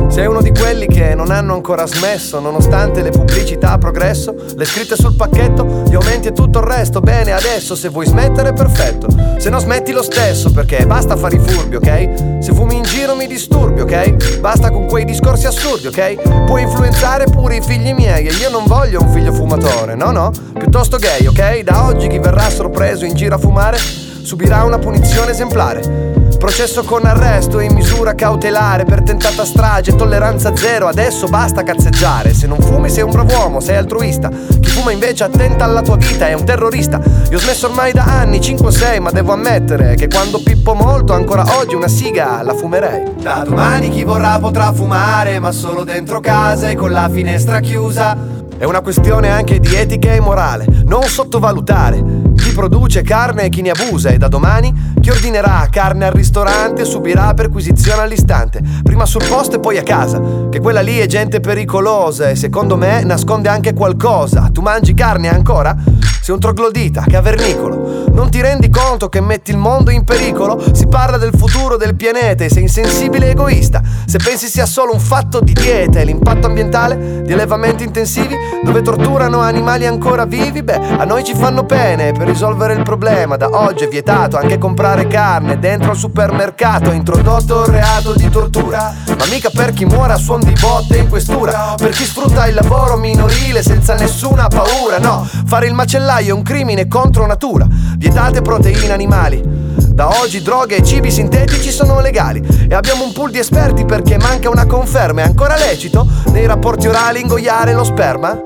[0.07, 4.65] sei uno di quelli che non hanno ancora smesso, nonostante le pubblicità a progresso, le
[4.65, 6.99] scritte sul pacchetto, gli aumenti e tutto il resto.
[6.99, 9.07] Bene, adesso se vuoi smettere, perfetto.
[9.37, 12.39] Se no, smetti lo stesso, perché basta fare i furbi, ok?
[12.39, 14.39] Se fumi in giro mi disturbi, ok?
[14.39, 16.45] Basta con quei discorsi assurdi, ok?
[16.45, 20.31] Puoi influenzare pure i figli miei e io non voglio un figlio fumatore, no, no,
[20.57, 21.59] piuttosto gay, ok?
[21.59, 26.26] Da oggi chi verrà sorpreso in giro a fumare subirà una punizione esemplare.
[26.37, 32.33] Processo con arresto in misura cautelare per tentata strage, tolleranza zero, adesso basta cazzeggiare.
[32.33, 34.29] Se non fumi sei un bravo uomo, sei altruista.
[34.29, 37.01] Chi fuma invece attenta alla tua vita, è un terrorista.
[37.31, 40.73] Io ho smesso ormai da anni, 5 o 6, ma devo ammettere che quando pippo
[40.75, 43.15] molto, ancora oggi una siga la fumerei.
[43.19, 48.45] Da domani chi vorrà potrà fumare, ma solo dentro casa e con la finestra chiusa.
[48.57, 52.03] È una questione anche di etica e morale, non sottovalutare
[52.35, 56.85] chi produce carne e chi ne abusa e da domani chi ordinerà carne al ristorante
[56.85, 61.39] subirà perquisizione all'istante, prima sul posto e poi a casa, che quella lì è gente
[61.39, 64.49] pericolosa e secondo me nasconde anche qualcosa.
[64.51, 65.75] Tu mangi carne ancora?
[66.21, 68.05] Sei un troglodita, cavernicolo.
[68.11, 70.61] Non ti rendi conto che metti il mondo in pericolo?
[70.73, 73.81] Si parla del futuro del pianeta e sei insensibile e egoista.
[74.05, 78.81] Se pensi sia solo un fatto di dieta e l'impatto ambientale, di allevamenti intensivi, dove
[78.81, 83.37] torturano animali ancora vivi, beh, a noi ci fanno pene per risolvere il problema.
[83.37, 86.89] Da oggi è vietato anche comprare carne dentro al supermercato.
[86.89, 90.97] Ha introdotto il reato di tortura, ma mica per chi muore a suon di botte
[90.97, 91.75] in questura.
[91.77, 94.97] Per chi sfrutta il lavoro minorile senza nessuna paura.
[94.99, 97.67] No, fare il macellaio è un crimine contro natura.
[97.97, 99.56] Vietate proteine animali.
[99.97, 102.39] Da oggi droghe e cibi sintetici sono legali
[102.69, 105.21] e abbiamo un pool di esperti perché manca una conferma.
[105.21, 108.39] È ancora lecito nei rapporti orali ingoiare lo sperma?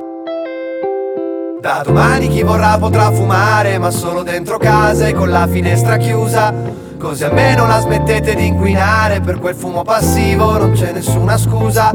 [1.59, 6.53] Da domani chi vorrà potrà fumare, ma solo dentro casa e con la finestra chiusa.
[6.97, 11.91] Così almeno la smettete di inquinare, per quel fumo passivo non c'è nessuna scusa.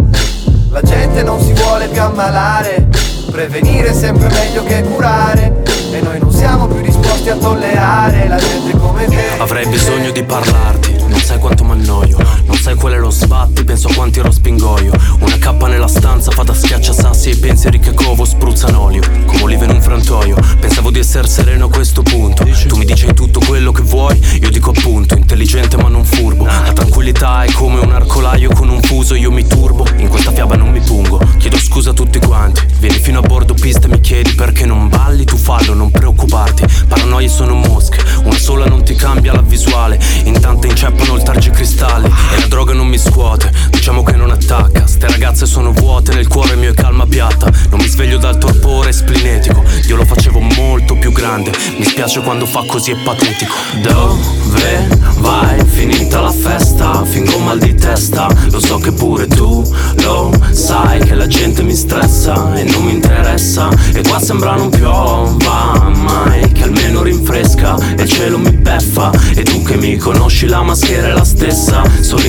[0.68, 2.88] La gente non si vuole più ammalare,
[3.30, 5.62] prevenire è sempre meglio che curare.
[5.92, 6.82] E noi non siamo più
[7.16, 9.38] disposti a tollerare la gente come te.
[9.38, 12.18] Avrei bisogno di parlarti, non sai quanto mi annoio.
[12.56, 14.90] Non sai qual è lo sbatti, penso a quanti ero spingoio.
[15.20, 19.02] Una cappa nella stanza fa da schiacciasassi e i pensieri che covo spruzzano olio.
[19.26, 20.36] Come olive in un frantoio.
[20.58, 22.44] Pensavo di essere sereno a questo punto.
[22.66, 26.46] Tu mi dici tutto quello che vuoi, io dico appunto, intelligente ma non furbo.
[26.46, 29.86] La tranquillità è come un arcolaio con un fuso, io mi turbo.
[29.98, 31.20] In questa fiaba non mi pungo.
[31.36, 32.62] Chiedo scusa a tutti quanti.
[32.78, 36.64] Vieni fino a bordo pista e mi chiedi perché non balli, tu fallo, non preoccuparti.
[36.88, 40.00] Paranoie sono mosche, una sola non ti cambia la visuale.
[40.24, 43.50] In tante inceppano il targicristalli e la droga non mi scuote.
[43.70, 44.86] Diciamo che non attacca.
[44.86, 47.50] Ste ragazze sono vuote, nel cuore mio è calma piatta.
[47.70, 49.64] Non mi sveglio dal torpore splinetico.
[49.88, 51.50] Io lo facevo molto più grande.
[51.76, 53.54] Mi spiace quando fa così è patetico.
[53.82, 54.88] Dove
[55.18, 55.64] vai?
[55.64, 58.28] Finita la festa, fingo mal di testa.
[58.50, 59.62] Lo so che pure tu
[60.02, 63.68] lo sai che la gente mi stressa e non mi interessa.
[63.92, 69.10] E qua sembra non piova mai, che almeno rinfresca e il cielo mi beffa.
[69.34, 71.82] E tu che mi conosci la maschera è la stessa.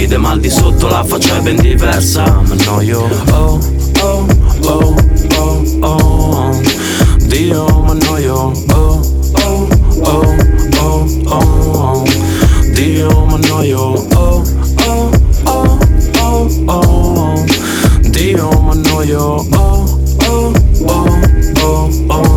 [0.08, 2.24] Sorride mal di sotto, la faccia è ben diversa.
[2.48, 3.60] Ma no, io oh,
[4.02, 4.26] oh,
[4.64, 4.96] oh,
[5.36, 6.62] oh, oh.
[7.26, 9.02] Dio, ma no, io oh,
[9.34, 9.68] oh,
[10.04, 10.36] oh,
[10.80, 12.04] oh, oh.
[12.74, 14.44] Dio, ma no, io oh,
[14.86, 15.12] oh,
[15.44, 15.78] oh,
[16.22, 17.46] oh, oh.
[18.10, 20.54] Dio, ma no, io oh, oh,
[20.86, 21.20] oh,
[21.60, 22.37] oh, oh.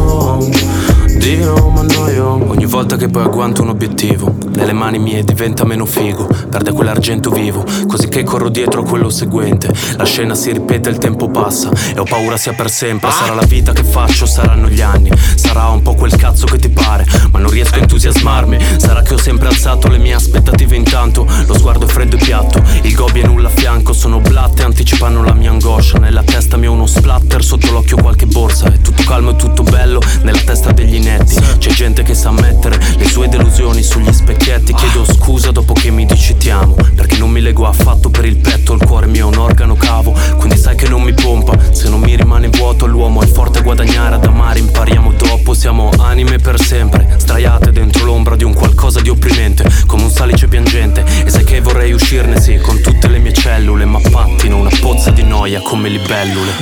[1.37, 5.65] Dio, ma no, io Ogni volta che poi agguanto un obiettivo Nelle mani mie diventa
[5.65, 9.73] meno figo Perde quell'argento vivo Così che corro dietro a quello seguente.
[9.97, 13.11] La scena si ripete, il tempo passa E ho paura sia per sempre.
[13.13, 15.11] Sarà la vita che faccio, saranno gli anni.
[15.37, 18.59] Sarà un po' quel cazzo che ti pare Ma non riesco a entusiasmarmi.
[18.79, 22.61] Sarà che ho sempre alzato le mie aspettative intanto Lo sguardo è freddo e piatto
[22.83, 23.93] Il gobi è nulla a fianco.
[23.93, 25.99] Sono blatte, anticipano la mia angoscia.
[25.99, 28.67] Nella testa mia uno splatter Sotto l'occhio qualche borsa.
[28.67, 32.79] È tutto calmo e tutto bello Nella testa degli inetti C'è gente che sa mettere
[32.97, 34.75] le sue delusioni sugli specchietti.
[34.75, 38.37] Chiedo scusa dopo che mi dici ti amo Perché non mi leggo affatto per il
[38.37, 40.15] petto Il cuore mio è un organo cavo.
[40.37, 43.63] Quindi sai che non mi pompa Se non mi rimane vuoto l'uomo è forte a
[43.63, 45.55] guadagnare Ad amare impariamo dopo.
[45.55, 50.49] Siamo anime per sempre Straiate dentro l'ombra di un qualcosa di opprimente Come un salice
[50.49, 51.05] piangente.
[51.25, 55.11] E sai che vorrei uscirne sì Con tutte le mie cellule Ma pattino una pozza
[55.11, 56.53] di noia come libellule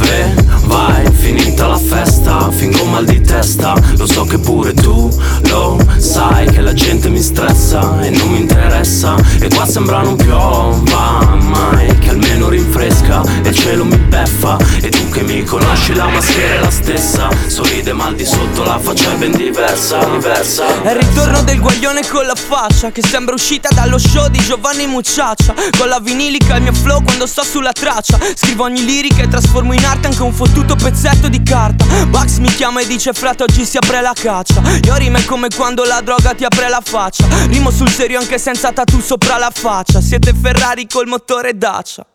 [0.00, 0.34] Dove
[0.64, 1.10] vai?
[1.12, 3.74] Finita la festa Fingo mal di testa.
[3.98, 5.10] Lo so che pure tu
[5.48, 9.14] lo sai Che la gente mi stressa E non mi interessa.
[9.38, 14.56] E qua sembra non piova mai Che almeno rinfresca E il cielo mi beffa.
[14.80, 17.28] E tu che mi conosci la maschera è la stessa.
[17.46, 20.82] Sorride mal di sotto la faccia è ben diversa Diversa.
[20.82, 24.86] È il ritorno del guaglione con la faccia Che sembra uscita dallo show di Giovanni
[24.86, 25.54] Mucciaccia.
[25.76, 28.18] Con la vinilica il mio flow quando sto sulla traccia.
[28.34, 31.84] Scrivo ogni lirica e trasformo in arte anche un fottuto pezzetto di carta.
[32.06, 34.62] Bugs mi chiama e dice frate oggi si apre la caccia.
[34.84, 37.26] Io rime come quando la droga ti apre la faccia.
[37.48, 40.00] Rimo sul serio anche senza tattoo sopra la faccia.
[40.00, 42.06] Siete Ferrari col motore Dacia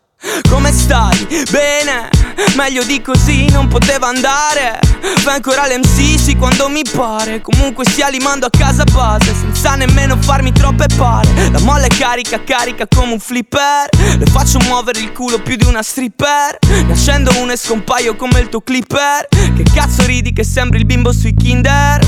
[0.48, 1.26] come stai?
[1.50, 2.08] Bene,
[2.56, 4.78] meglio di così non poteva andare.
[5.18, 7.40] Fai ancora l'MC, sì, quando mi pare.
[7.40, 11.50] Comunque sia li mando a casa base Senza nemmeno farmi troppe pare.
[11.50, 13.88] La molla è carica, carica come un flipper.
[14.18, 16.58] Le faccio muovere il culo più di una stripper.
[16.68, 20.84] Ne accendo uno e scompaio come il tuo clipper Che cazzo ridi che sembri il
[20.84, 22.04] bimbo sui kinder?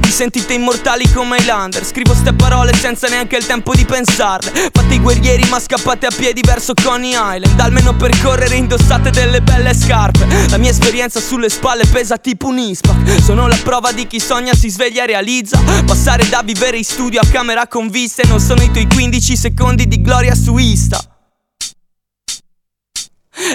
[0.00, 4.70] Vi sentite immortali come Highlander Scrivo ste parole senza neanche il tempo di pensarle.
[4.72, 7.60] Fate i guerrieri ma scappate a piedi verso Coney Island.
[7.60, 10.26] Almeno per correre indossate delle belle scarpe.
[10.48, 13.22] La mia esperienza sulle spalle pesa tipo un ispac.
[13.22, 15.62] Sono la prova di chi sogna si sveglia e realizza.
[15.86, 19.86] Passare da vivere in studio a camera con viste Non sono i tuoi 15 secondi
[19.86, 21.09] di gloria su Insta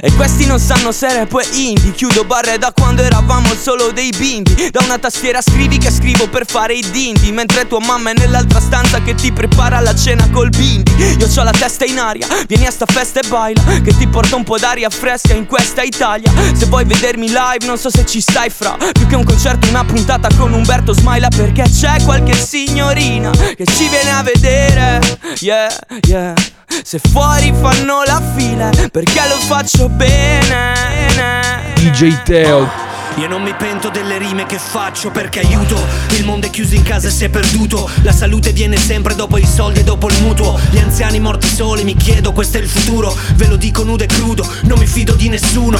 [0.02, 1.92] e questi non sanno se rap è indie.
[1.92, 4.70] Chiudo barre da quando eravamo solo dei bimbi.
[4.72, 7.32] Da una tastiera scrivi che scrivo per fare i dindi.
[7.32, 10.92] Mentre tua mamma è nell'altra stanza che ti prepara la cena col bimbi.
[11.18, 13.62] Io ho la testa in aria, vieni a sta festa e baila.
[13.84, 16.32] Che ti porta un po' d'aria fresca in questa Italia.
[16.54, 18.78] Se vuoi vedermi live non so se ci stai fra.
[18.92, 21.28] Più che un concerto una puntata con Umberto Smaila.
[21.30, 25.20] Perché c'è qualche signorina che ci viene a vedere.
[25.40, 25.70] Yeah,
[26.08, 31.74] yeah se fuori fanno la fila perché lo faccio bene?
[31.76, 32.70] DJ Teo
[33.18, 35.80] io non mi pento delle rime che faccio perché aiuto.
[36.18, 37.90] Il mondo è chiuso in casa e si è perduto.
[38.02, 40.60] La salute viene sempre dopo i soldi e dopo il mutuo.
[40.70, 43.16] Gli anziani morti soli, mi chiedo, questo è il futuro?
[43.36, 45.80] Ve lo dico nudo e crudo, non mi fido di nessuno.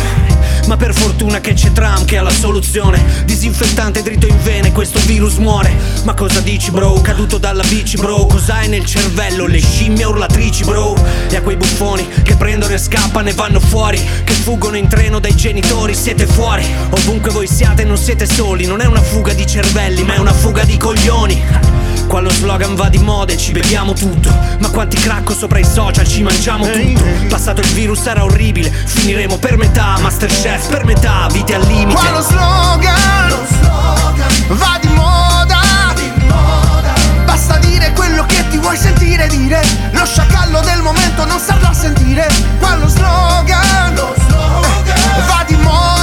[0.68, 3.04] Ma per fortuna che c'è Trump che ha la soluzione.
[3.26, 5.74] Disinfettante dritto in vene, questo virus muore.
[6.04, 7.02] Ma cosa dici bro?
[7.02, 8.26] Caduto dalla bici bro.
[8.28, 9.46] Cos'hai nel cervello?
[9.46, 10.96] Le scimmie urlatrici bro.
[11.30, 14.02] E a quei buffoni che prendono e scappano e vanno fuori.
[14.24, 16.66] Che fuggono in treno dai genitori, siete fuori.
[16.90, 20.20] Ovunque Ovunque voi siate non siete soli Non è una fuga di cervelli ma è
[20.20, 21.44] una fuga di coglioni.
[22.06, 24.30] Qua lo slogan va di moda e ci beviamo tutto.
[24.60, 27.04] Ma quanti cracco sopra i social ci mangiamo tutto.
[27.28, 29.98] Passato il virus era orribile Finiremo per metà.
[30.02, 32.00] Masterchef per metà Vite al limite.
[32.00, 35.62] Qua lo slogan, lo slogan va di moda,
[35.96, 36.94] di moda.
[37.26, 39.66] Basta dire quello che ti vuoi sentire dire.
[39.94, 42.28] Lo sciacallo del momento non sarà a sentire.
[42.60, 45.95] Qua lo slogan, lo slogan va di moda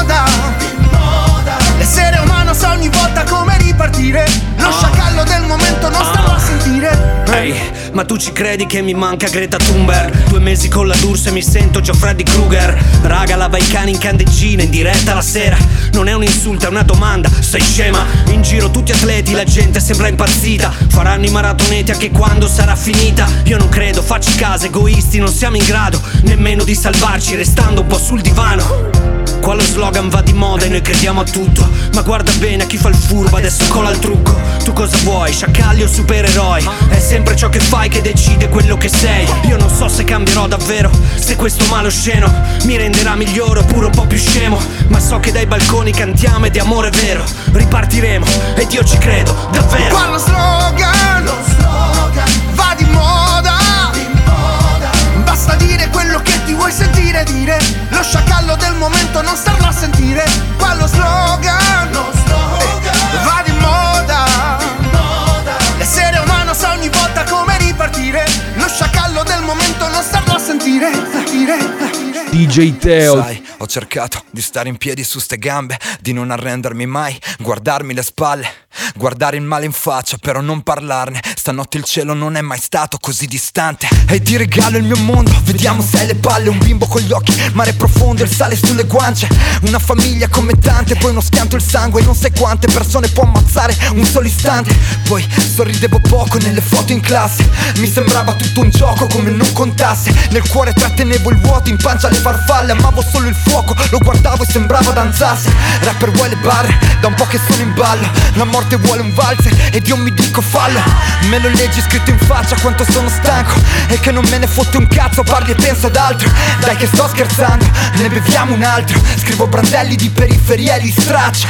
[3.83, 4.25] come ripartire
[4.59, 7.25] Lo sciacallo del momento non starò a sentire.
[7.27, 10.29] Ehi, hey, ma tu ci credi che mi manca Greta Thunberg?
[10.29, 12.79] Due mesi con la D'Urso e mi sento già Freddy Krueger.
[13.03, 15.57] Raga, lava i cani in candeggina in diretta la sera.
[15.93, 18.05] Non è un insulto, è una domanda, sei scema?
[18.29, 20.73] In giro tutti atleti, la gente sembra impazzita.
[20.89, 23.27] Faranno i maratoneti anche quando sarà finita.
[23.45, 27.87] Io non credo, facci caso, egoisti non siamo in grado Nemmeno di salvarci restando un
[27.87, 31.69] po' sul divano Qua lo slogan va di moda e noi crediamo a tutto.
[31.95, 34.39] Ma guarda bene a chi fa il furbo, adesso cola il trucco.
[34.63, 36.65] Tu cosa vuoi, sciacalli o supereroi?
[36.89, 39.27] È sempre ciò che fai che decide quello che sei.
[39.49, 42.33] Io non so se cambierò davvero Se questo male osceno
[42.63, 44.61] mi renderà migliore oppure un po' più scemo.
[44.87, 47.25] Ma so che dai balconi cantiamo e di amore vero.
[47.51, 48.25] Ripartiremo
[48.55, 49.93] ed io ci credo, davvero.
[49.93, 53.59] Qua lo slogan, lo slogan va di moda,
[53.93, 54.91] di moda.
[55.25, 57.59] Basta dire quello che ti vuoi sentire dire
[58.03, 60.25] Lo sciacallo del momento non starlo a sentire.
[60.59, 62.95] Qua lo slogan, lo slogan.
[63.13, 64.25] Eh, va di moda,
[64.59, 68.25] di moda L'essere umano sa ogni volta come ripartire.
[68.55, 72.25] Lo sciacallo del momento non starlo a sentire, sentire, sentire.
[72.31, 73.23] DJ Teo.
[73.23, 77.95] Sai, ho cercato di stare in piedi su ste gambe Di non arrendermi mai, guardarmi
[77.95, 78.62] le spalle
[78.95, 81.21] Guardare il male in faccia, però non parlarne.
[81.35, 83.89] Stanotte il cielo non è mai stato così distante.
[84.09, 87.11] E ti regalo il mio mondo, vediamo se hai le palle Un bimbo con gli
[87.13, 89.27] occhi, mare profondo, il sale sulle guance.
[89.63, 92.03] Una famiglia come tante, poi uno schianto il sangue.
[92.03, 94.77] Non sai quante persone può ammazzare un solo istante.
[95.09, 97.49] Poi sorridevo poco nelle foto in classe.
[97.77, 100.13] Mi sembrava tutto un gioco come non contasse.
[100.31, 102.73] Nel cuore trattenevo il vuoto, in pancia le farfalle.
[102.73, 105.51] Amavo solo il fuoco, lo guardavo e sembrava danzasse.
[105.81, 108.07] Rapper vuoi le barre, da un po' che sono in ballo.
[108.35, 110.81] La morte vuole un valzer ed io mi dico fallo
[111.29, 113.61] Me lo leggi scritto in faccia quanto sono stanco.
[113.89, 116.31] E che non me ne fotte un cazzo, parli e penso ad altro.
[116.61, 117.65] Dai che sto scherzando,
[117.95, 119.01] ne beviamo un altro.
[119.19, 121.47] Scrivo brandelli di periferia e li straccio.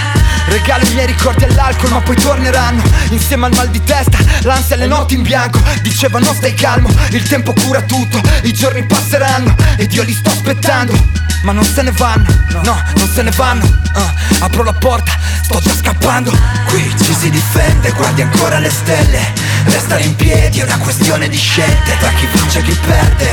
[0.46, 2.82] Regalo i miei ricordi all'alcol ma poi torneranno.
[3.10, 5.60] Insieme al mal di testa, l'ansia e le notti in bianco.
[5.80, 8.20] Dicevano stai calmo, il tempo cura tutto.
[8.42, 11.20] I giorni passeranno ed io li sto aspettando.
[11.42, 12.24] Ma non se ne vanno,
[12.62, 13.64] no, non se ne vanno.
[13.64, 15.12] Uh, Apro la porta,
[15.42, 16.30] sto già scappando.
[16.66, 19.20] Qui ci si difende, guardi ancora le stelle.
[19.66, 23.30] Restare in piedi è una questione di scelte Tra chi vince e chi perde.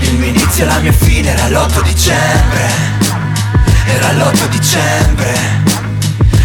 [0.00, 2.68] Il mio inizio e la mia fine era l'8 dicembre.
[3.84, 5.34] Era l'8 dicembre.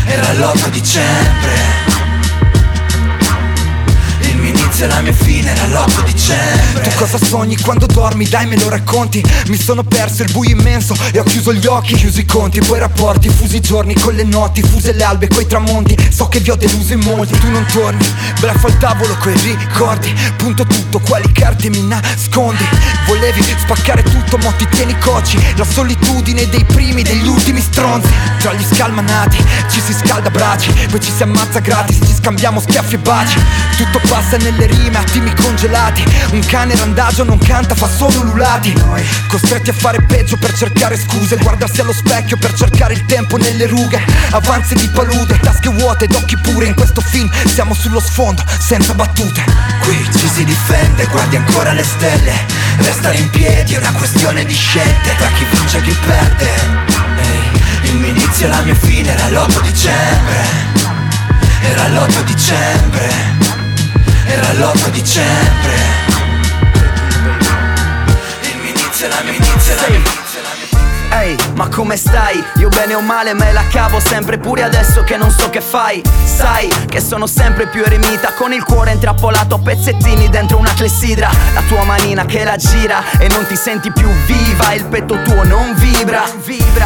[0.06, 1.81] Era l'8 dicembre
[4.82, 6.82] inizio la mia fine era l'8 dicembre.
[6.82, 8.28] Tu cosa sogni quando dormi?
[8.28, 9.24] Dai me lo racconti.
[9.48, 11.96] Mi sono perso il buio immenso e ho chiuso gli occhi.
[11.96, 15.46] Chiusi i conti, poi rapporti, fusi i giorni con le notti Fuse le albe coi
[15.46, 18.06] tramonti, so che vi ho deluso in molti Tu non torni,
[18.40, 20.14] bleffa al tavolo coi ricordi.
[20.38, 22.64] Punto tutto, quali carte mi nascondi?
[23.06, 28.10] Volevi spaccare tutto, mo ti tieni cocci La solitudine dei primi, degli ultimi stronzi.
[28.40, 29.38] Tra gli scalmanati,
[29.70, 33.40] ci si scalda bracci Poi ci si ammazza gratis, ci scambiamo schiaffi e baci.
[33.78, 36.04] Tutto passa nelle rime, attimi congelati.
[36.32, 38.74] Un cane randagio non canta, fa solo ululati.
[38.74, 39.04] Noi.
[39.28, 41.38] Costretti a fare peggio per cercare scuse.
[41.38, 44.04] Guardarsi allo specchio per cercare il tempo nelle rughe.
[44.32, 48.94] Avanzi di palude, tasche vuote ed occhi pure In questo film siamo sullo sfondo, senza
[48.94, 49.44] battute.
[49.82, 52.34] Qui ci si difende, guardi ancora le stelle.
[52.78, 55.16] Restare in piedi è una questione di scelte.
[55.18, 56.50] Tra chi vince e chi perde.
[57.84, 60.70] Il mio inizio e la mia fine era l'8 dicembre.
[61.64, 63.61] Era l'8 dicembre
[64.32, 65.74] era l'8 dicembre.
[68.42, 70.21] Il mio inizio, la mia inizio, la mia
[71.14, 72.44] Ehi, hey, ma come stai?
[72.56, 76.02] Io bene o male me la cavo sempre pure adesso che non so che fai.
[76.24, 81.30] Sai che sono sempre più eremita Con il cuore intrappolato a pezzettini dentro una clessidra.
[81.54, 85.44] La tua manina che la gira e non ti senti più viva Il petto tuo
[85.44, 86.24] non vibra.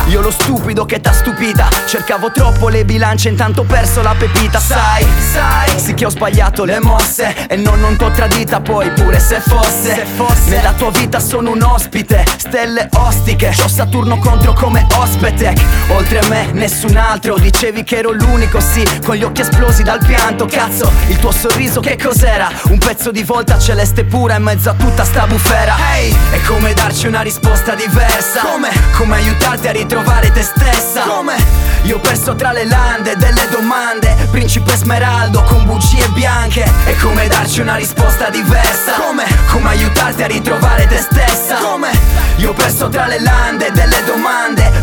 [0.07, 4.59] Io lo stupido che t'ha stupita Cercavo troppo le bilance intanto ho perso la pepita.
[4.59, 9.19] Sai, sai Sì che ho sbagliato le mosse E non, non t'ho tradita poi pure
[9.19, 14.53] se fosse, se fosse Nella tua vita sono un ospite Stelle ostiche C'ho Saturno contro
[14.53, 19.41] come Ospetec Oltre a me nessun altro Dicevi che ero l'unico, sì Con gli occhi
[19.41, 22.49] esplosi dal pianto Cazzo, il tuo sorriso che cos'era?
[22.69, 26.41] Un pezzo di volta celeste pura in mezzo a tutta sta bufera Ehi, hey, è
[26.45, 28.69] come darci una risposta diversa Come?
[28.97, 31.35] Come aiutarti a ritrovare te stessa Come?
[31.83, 37.27] Io ho perso tra le lande delle domande Principe Smeraldo con bugie bianche È come
[37.27, 39.23] darci una risposta diversa Come?
[39.51, 41.89] Come aiutarti a ritrovare te stessa Come?
[42.37, 44.04] Io ho perso tra le lande delle domande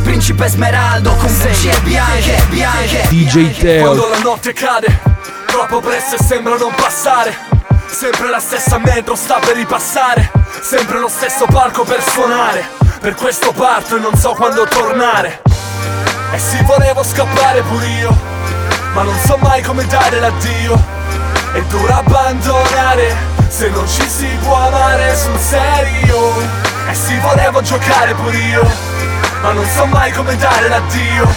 [0.03, 3.07] Principe Smeraldo con bugie bianche, bianche.
[3.09, 5.01] DJ Teo Quando la notte cade
[5.47, 7.37] Troppo presto e sembra non passare.
[7.87, 10.31] Sempre la stessa metro sta per ripassare.
[10.61, 12.65] Sempre lo stesso palco per suonare.
[13.01, 15.43] Per questo parto e non so quando tornare.
[16.33, 18.19] E sì volevo scappare pure io
[18.95, 20.81] Ma non so mai come dare l'addio.
[21.53, 23.15] È dura abbandonare
[23.49, 28.93] Se non ci si può amare sul serio E sì volevo giocare pure io
[29.43, 31.29] ma non so mai come dare l'addio.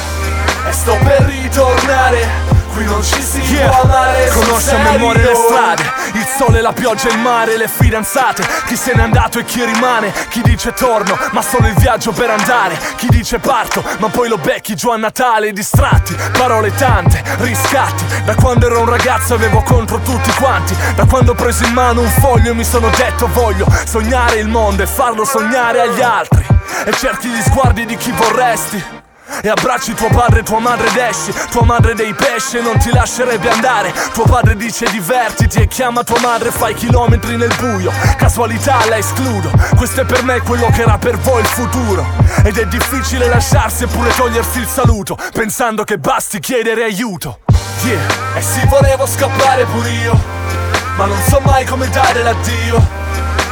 [0.68, 2.28] E sto per ritornare
[2.76, 3.70] Qui non ci si yeah.
[3.70, 8.46] può amare Conosce a memoria le strade Il sole, la pioggia, il mare, le fidanzate.
[8.66, 12.30] Chi se n'è andato e chi rimane Chi dice torno, ma solo il viaggio per
[12.30, 12.78] andare.
[12.98, 18.04] Chi dice parto, ma poi lo becchi giù a Natale Distratti, parole tante, riscatti.
[18.26, 20.76] Da quando ero un ragazzo avevo contro tutti quanti.
[20.96, 24.50] Da quando ho preso in mano un foglio e mi sono detto voglio Sognare il
[24.50, 26.46] mondo e farlo sognare agli altri.
[26.84, 29.04] E cerchi gli sguardi di chi vorresti
[29.42, 31.34] e abbracci tuo padre e tua madre ed esci.
[31.50, 33.94] Tua madre dei pesci non ti lascerebbe andare.
[34.14, 37.92] Tuo padre dice divertiti e chiama tua madre Fai chilometri nel buio.
[38.18, 39.52] Casualità la escludo.
[39.76, 42.06] Questo è per me quello che era per voi il futuro.
[42.44, 45.18] Ed è difficile lasciarsi eppure togliersi il saluto.
[45.32, 47.40] Pensando che basti chiedere aiuto.
[47.84, 50.20] Yeah, e sì volevo scappare pure io.
[50.98, 53.04] Ma non so mai come dare l'addio.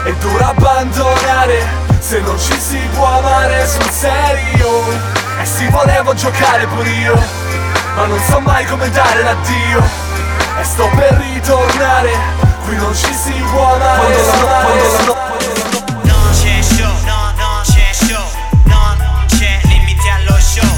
[0.03, 1.65] È dura abbandonare
[1.99, 7.15] Se non ci si può amare sul serio e sì volevo giocare pure io
[7.95, 9.83] Ma non so mai come dare l'addio.
[10.59, 12.11] E sto per ritornare
[12.65, 16.93] Qui non ci si può amare Quando la no, quando la no, Non c'è show,
[17.05, 18.25] no, non c'è show.
[18.63, 20.69] Non c'è limiti allo show.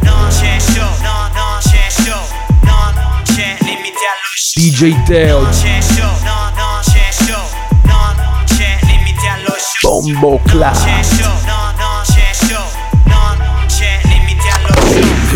[0.00, 2.20] Non c'è show, no, non c'è show.
[2.62, 4.62] Non c'è limiti allo show.
[4.62, 5.40] DJ Teo.
[5.42, 5.78] Non c'è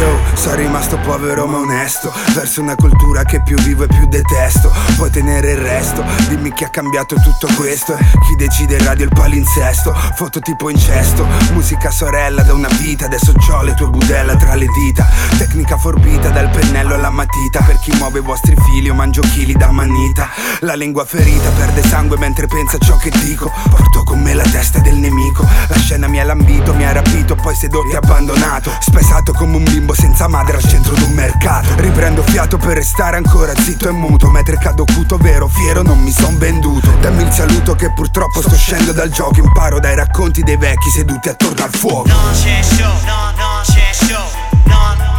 [0.02, 4.72] Yo, sono rimasto povero ma onesto Verso una cultura che più vivo e più detesto.
[4.96, 7.94] Puoi tenere il resto, dimmi chi ha cambiato tutto questo.
[7.94, 9.94] Chi decide il radio il palinsesto?
[10.14, 13.04] Foto tipo incesto, musica sorella da una vita.
[13.04, 15.06] Adesso c'ho le tue budella tra le dita.
[15.36, 17.60] Tecnica forbita dal pennello alla matita.
[17.60, 20.30] Per chi muove i vostri fili o mangio chili da manita.
[20.60, 23.52] La lingua ferita perde sangue mentre pensa ciò che dico.
[23.68, 25.46] Porto con me la testa del nemico.
[25.68, 28.72] La scena mi hai lambito, mi hai rapito, poi sedotto e abbandonato.
[28.80, 33.52] Spesato come un bimbo senza madre al centro d'un mercato Riprendo fiato per restare ancora
[33.54, 37.74] zitto e muto Mentre cado cuto, vero, fiero, non mi son venduto Dammi il saluto
[37.74, 42.08] che purtroppo sto scendo dal gioco Imparo dai racconti dei vecchi seduti attorno al fuoco
[42.08, 44.24] Non c'è show, no, no c'è show,
[44.64, 45.11] non c'è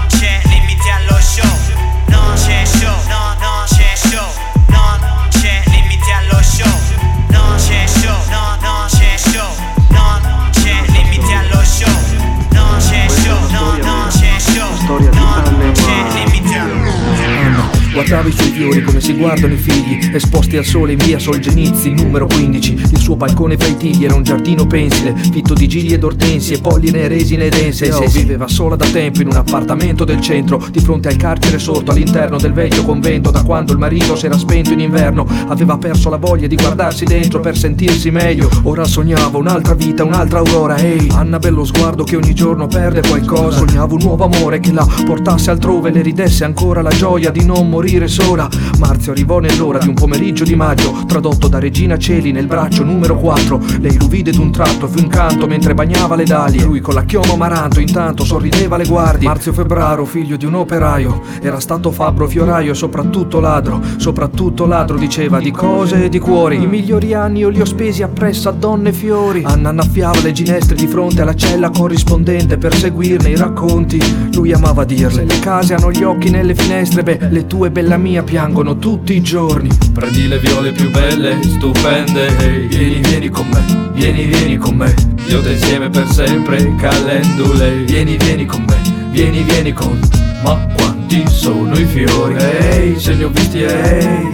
[17.94, 18.04] show.
[18.04, 21.92] Guardava i suoi fiori come si guardano i figli Esposti al sole in via Solgenizi,
[21.92, 25.94] numero 15 Il suo balcone fra i tigli era un giardino pensile Fitto di gigli
[25.94, 30.60] ed ortensie, polline resine dense E viveva sola da tempo in un appartamento del centro
[30.72, 34.40] Di fronte al carcere sorto all'interno del vecchio convento Da quando il marito si era
[34.40, 38.50] spento in inverno Aveva perso la voglia di guardarsi dentro per sentirsi meglio.
[38.64, 43.60] Ora sognava un'altra vita, un'altra aurora Ehi, Anna bello sguardo che ogni giorno perde qualcosa.
[43.60, 47.70] Sognava un nuovo amore che la portasse altrove Le ridesse ancora la gioia di non
[47.70, 48.50] morire sola.
[48.80, 53.18] Marzio arrivò nell'ora di un pomeriggio di maggio Tradotto da Regina Celi nel braccio numero
[53.18, 56.94] 4 Lei lo vide d'un tratto, fu un canto mentre bagnava le dalie Lui con
[56.94, 59.28] la chioma amaranto intanto sorrideva alle guardie.
[59.28, 64.98] Marzio Febraro, figlio di un operaio Era stato fabbro fioraio e soprattutto ladro Soprattutto ladro
[64.98, 66.62] diceva di cose e di cuori.
[66.62, 69.44] I migliori anni io li ho spesi appresso a donne e fiori.
[69.46, 74.02] Anna annaffiava le ginestre di fronte alla cella corrispondente Per seguirne i racconti.
[74.34, 78.22] Lui amava dirle Le case hanno gli occhi nelle finestre Beh, le tue bella mia
[78.22, 79.68] piangono tutti i giorni.
[79.92, 84.94] Prendi le viole più belle, stupende Ehi, Vieni, vieni con me, vieni, vieni con me.
[85.28, 88.76] Io te insieme per sempre, calendule Vieni, vieni con me,
[89.10, 90.00] vieni, vieni con
[90.44, 94.30] Ma quanti sono i fiori Ehi, se ne ho visti, ehi.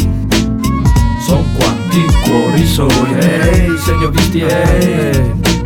[1.25, 5.58] Son quanti cuori soli Ehi, se ne ho visti, ehi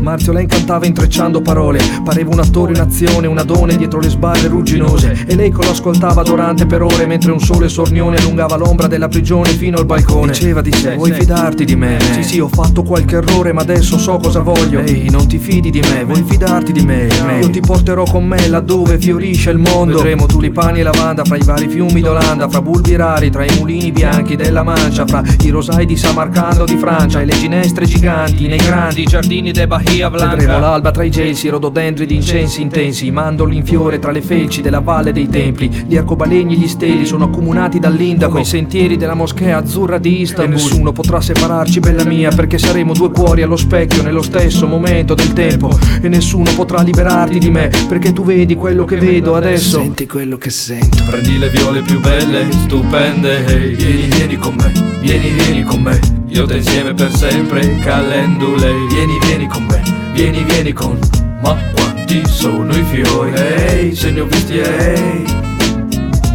[0.00, 1.80] Marzio la incantava intrecciando parole.
[2.04, 5.24] Pareva un attore in azione, una donna dietro le sbarre rugginose.
[5.26, 9.50] E lei lo ascoltava durante per ore Mentre un sole sornione allungava l'ombra della prigione
[9.50, 10.32] fino al balcone.
[10.32, 11.98] Diceva di sé, vuoi fidarti di me?
[12.12, 14.80] Sì sì, ho fatto qualche errore ma adesso so cosa voglio.
[14.80, 17.08] Ehi, non ti fidi di me, vuoi fidarti di me?
[17.40, 19.96] Io ti porterò con me laddove fiorisce il mondo.
[19.96, 23.90] Vedremo tulipani e lavanda fra i vari fiumi d'Olanda Fra bulbi rari, tra i mulini
[23.90, 28.58] bianchi della Mancia Fra i rosai di Samarcando di Francia E le ginestre giganti nei
[28.58, 30.36] grandi giardini de Bahia Blanca.
[30.36, 34.60] Vedremo l'alba tra i gelsi, rododendri di incensi intensi mandorli in fiore tra le felci
[34.60, 35.68] della valle dei templi.
[35.86, 40.54] Gli arcobalegni e gli steli sono accomunati dall'indaco I sentieri della moschea azzurra di Istanbul.
[40.54, 45.14] E nessuno potrà separarci, bella mia Perché saremo due cuori allo specchio nello stesso momento
[45.14, 45.76] del tempo.
[46.00, 49.78] E nessuno potrà liberarti di me Perché tu vedi quello che vedo adesso.
[49.80, 51.02] Senti quello che sento.
[51.08, 53.44] Prendi le viole più belle, stupende.
[53.46, 56.00] Ehi, Vieni, vieni con me, vieni, vieni con me
[56.30, 60.98] Io te insieme per sempre, calendule Vieni, vieni con me, vieni, vieni con
[61.40, 63.32] Ma quanti sono i fiori?
[63.34, 65.24] Ehi, se ne ho visti, ehi.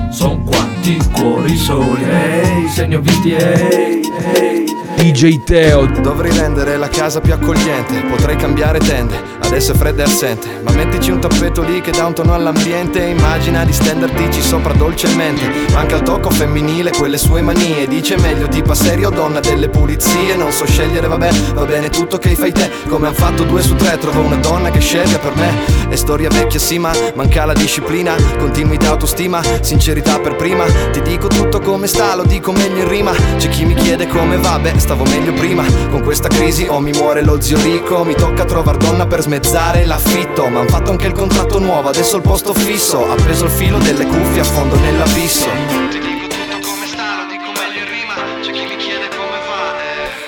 [0.10, 2.04] Son quanti cuori soli?
[2.04, 4.02] Ehi, se ne ho visti, ehi,
[4.36, 5.86] ehi DJ Teo.
[5.86, 10.62] Dovrei rendere la casa più accogliente Potrei cambiare tende, adesso è fredda e assente.
[10.64, 15.41] Ma mettici un tappeto lì che dà un tono all'ambiente Immagina di stendertici sopra dolcemente.
[15.72, 20.36] Manca il tocco femminile, quelle sue manie Dice meglio tipa serio donna delle pulizie.
[20.36, 22.70] Non so scegliere, vabbè, va bene tutto che fai te.
[22.88, 25.90] Come han fatto due su tre, trovo una donna che sceglie per me.
[25.90, 30.65] È storia vecchia sì ma manca la disciplina Continuità, autostima, sincerità per prima.
[30.91, 33.11] Ti dico tutto come sta, lo dico meglio in rima.
[33.38, 35.64] C'è chi mi chiede come va, beh stavo meglio prima.
[35.89, 38.03] Con questa crisi o mi muore lo zio ricco.
[38.03, 40.47] Mi tocca trovare donna per smezzare l'affitto.
[40.49, 43.10] Ma han fatto anche il contratto nuovo, adesso il posto fisso.
[43.10, 45.47] Ha preso il filo delle cuffie a fondo nell'abisso.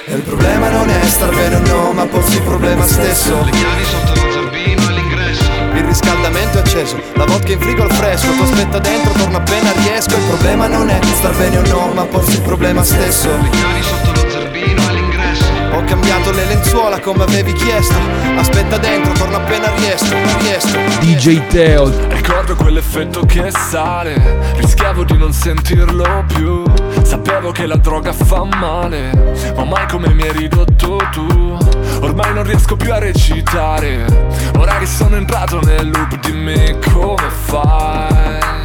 [0.07, 3.43] E il problema non è star bene o no, ma porsi il problema stesso.
[3.43, 7.91] Le chiavi sotto lo zerbino all'ingresso Il riscaldamento è acceso, la vodka in frigo al
[7.91, 8.31] fresco.
[8.31, 10.15] Tu aspetta dentro, torno appena riesco.
[10.15, 13.27] Il problema non è star bene o no, ma porsi il problema stesso.
[13.27, 13.94] Le chiavi sotto
[15.75, 17.95] Ho cambiato le lenzuola come avevi chiesto.
[18.37, 20.77] Aspetta dentro, torno appena riesco, riesco.
[21.01, 21.91] DJ Teo.
[22.07, 24.53] Ricordo quell'effetto che sale.
[24.55, 26.63] Rischiavo di non sentirlo più.
[27.03, 29.11] Sapevo che la droga fa male
[29.55, 31.57] Ma mai come mi hai ridotto tu.
[31.99, 34.05] Ormai non riesco più a recitare.
[34.57, 38.64] Ora che sono entrato nel loop dimmi come fai.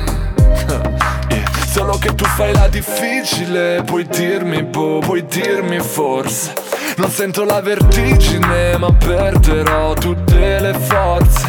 [1.70, 3.82] Solo che tu fai la difficile.
[3.84, 6.52] Puoi dirmi boh, puoi dirmi forse.
[6.96, 11.46] Non sento la vertigine Ma perderò tutte le forze.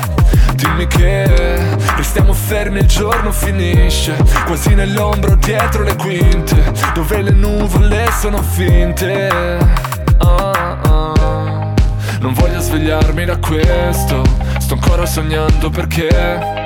[0.54, 1.26] Dimmi che
[1.96, 4.16] restiamo fermi e il giorno finisce.
[4.46, 9.28] Quasi nell'ombro dietro le quinte Dove le nuvole sono finte.
[10.20, 11.74] Ah, ah.
[12.20, 14.22] Non voglio svegliarmi da questo.
[14.60, 16.61] Sto ancora sognando perché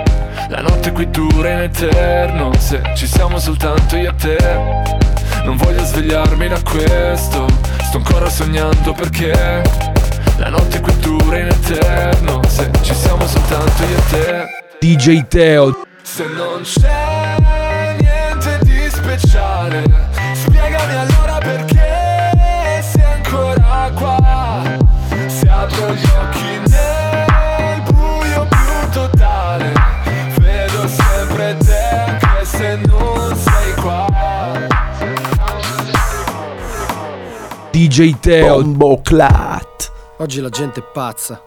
[0.50, 4.38] La notte qui dura in eterno Se ci siamo soltanto io e te.
[5.44, 7.48] Non voglio svegliarmi da questo
[7.84, 9.64] Sto ancora sognando perché.
[10.38, 14.48] La notte qui dura in eterno Se ci siamo soltanto io e te.
[14.80, 15.86] DJ Teo.
[16.02, 17.65] Se non c'è
[37.76, 39.92] DJ Teo Bomboclat.
[40.20, 41.44] Oggi la gente è pazza.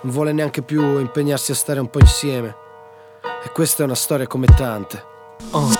[0.00, 2.56] Non vuole neanche più impegnarsi a stare un po' insieme.
[3.44, 5.04] E questa è una storia come tante.
[5.52, 5.70] Oh.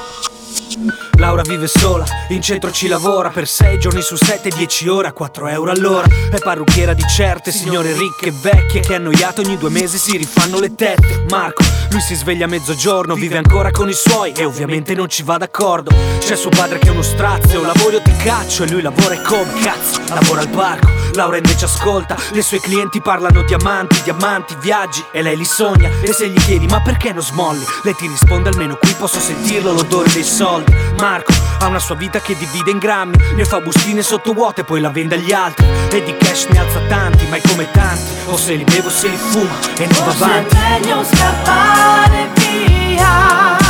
[1.19, 5.13] Laura vive sola, in centro ci lavora per 6 giorni su 7, 10 ore a
[5.13, 6.07] 4 euro all'ora.
[6.31, 10.59] È parrucchiera di certe signore ricche e vecchie che annoiate ogni due mesi si rifanno
[10.59, 11.25] le tette.
[11.29, 15.23] Marco, lui si sveglia a mezzogiorno, vive ancora con i suoi e ovviamente non ci
[15.23, 15.95] va d'accordo.
[16.19, 19.23] C'è suo padre che è uno strazio, lavoro io ti caccio e lui lavora e
[19.23, 21.04] come cazzo, lavora al parco.
[21.15, 25.89] Laura invece ascolta, le sue clienti parlano di amanti, diamanti, viaggi e lei li sogna.
[26.03, 27.65] E se gli chiedi ma perché non smolli?
[27.83, 30.75] Lei ti risponde almeno qui posso sentirlo l'odore dei soldi.
[30.99, 34.81] Marco ha una sua vita che divide in grammi, ne fa bustine sottovuote e poi
[34.81, 35.65] la vende agli altri.
[35.91, 38.91] E di cash ne alza tanti, ma è come tanti, o se li beve o
[38.91, 40.57] se li fuma e non va Forse avanti.
[40.57, 43.64] è meglio scappare via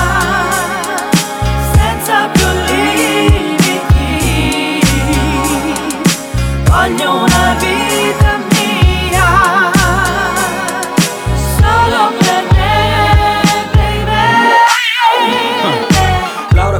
[6.84, 7.24] Voglio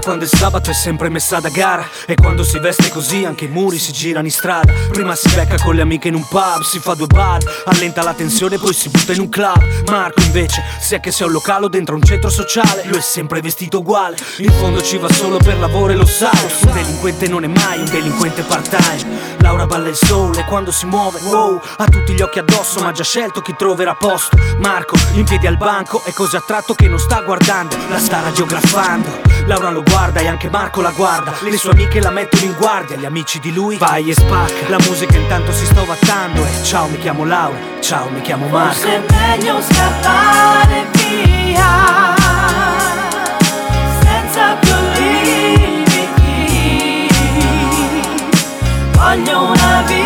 [0.05, 1.89] quando è sabato è sempre messa da gara.
[2.06, 4.70] E quando si veste così anche i muri si girano in strada.
[4.93, 8.12] Prima si becca con le amiche in un pub, si fa due bar Allenta la
[8.12, 9.89] tensione poi si butta in un club.
[9.89, 13.40] Marco invece, sia che sia un locale o dentro un centro sociale Lui è sempre
[13.40, 14.16] vestito uguale.
[14.39, 16.31] In fondo ci va solo per lavoro e lo sa.
[16.66, 20.70] Un delinquente non è mai un delinquente part time Laura balla il soul e quando
[20.70, 21.59] si muove, wow.
[21.78, 24.36] Ha tutti gli occhi addosso ma ha già scelto chi troverà posto.
[24.59, 27.76] Marco, in piedi al banco, è così attratto che non sta guardando.
[27.89, 29.32] La sta radiografando.
[29.47, 29.94] Laura lo guarda
[30.25, 31.33] e anche Marco la guarda.
[31.41, 33.77] Le sue amiche la mettono in guardia Gli amici di lui.
[33.77, 34.69] Vai e spacca.
[34.69, 36.45] La musica intanto si sta ovattando.
[36.45, 38.75] E ciao mi chiamo Laura, ciao mi chiamo Marco.
[38.75, 42.15] Forse è meglio scappare via
[44.03, 46.23] senza più limiti.
[48.93, 50.03] Voglio una vita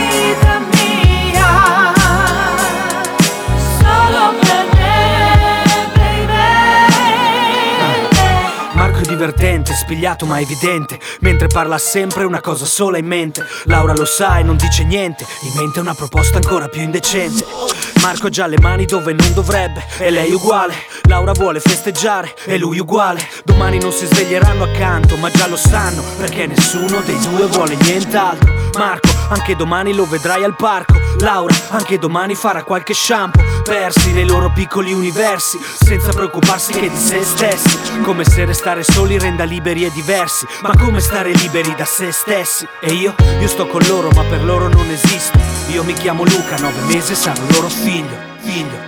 [9.18, 10.98] divertente, spigliato ma evidente.
[11.20, 13.44] Mentre parla sempre una cosa sola in mente.
[13.64, 15.26] Laura lo sa e non dice niente.
[15.42, 19.84] In mente una proposta ancora più indecente Marco ha già le mani dove non dovrebbe
[19.98, 20.74] E lei uguale.
[21.02, 23.26] Laura vuole festeggiare e lui uguale.
[23.44, 28.56] Domani non si sveglieranno accanto ma già lo sanno Perché nessuno dei due vuole nient'altro.
[28.76, 30.96] Marco, anche domani lo vedrai al parco.
[31.20, 33.42] Laura, anche domani farà qualche shampoo.
[33.64, 38.00] Persi nei loro piccoli universi Senza preoccuparsi che di se stessi.
[38.02, 42.66] Come se restare soli renda liberi e diversi Ma come stare liberi da se stessi.
[42.80, 45.38] E io, io sto con loro ma per loro non esisto.
[45.68, 48.78] Io mi chiamo Luca, nove mesi sarò loro figlio Figlio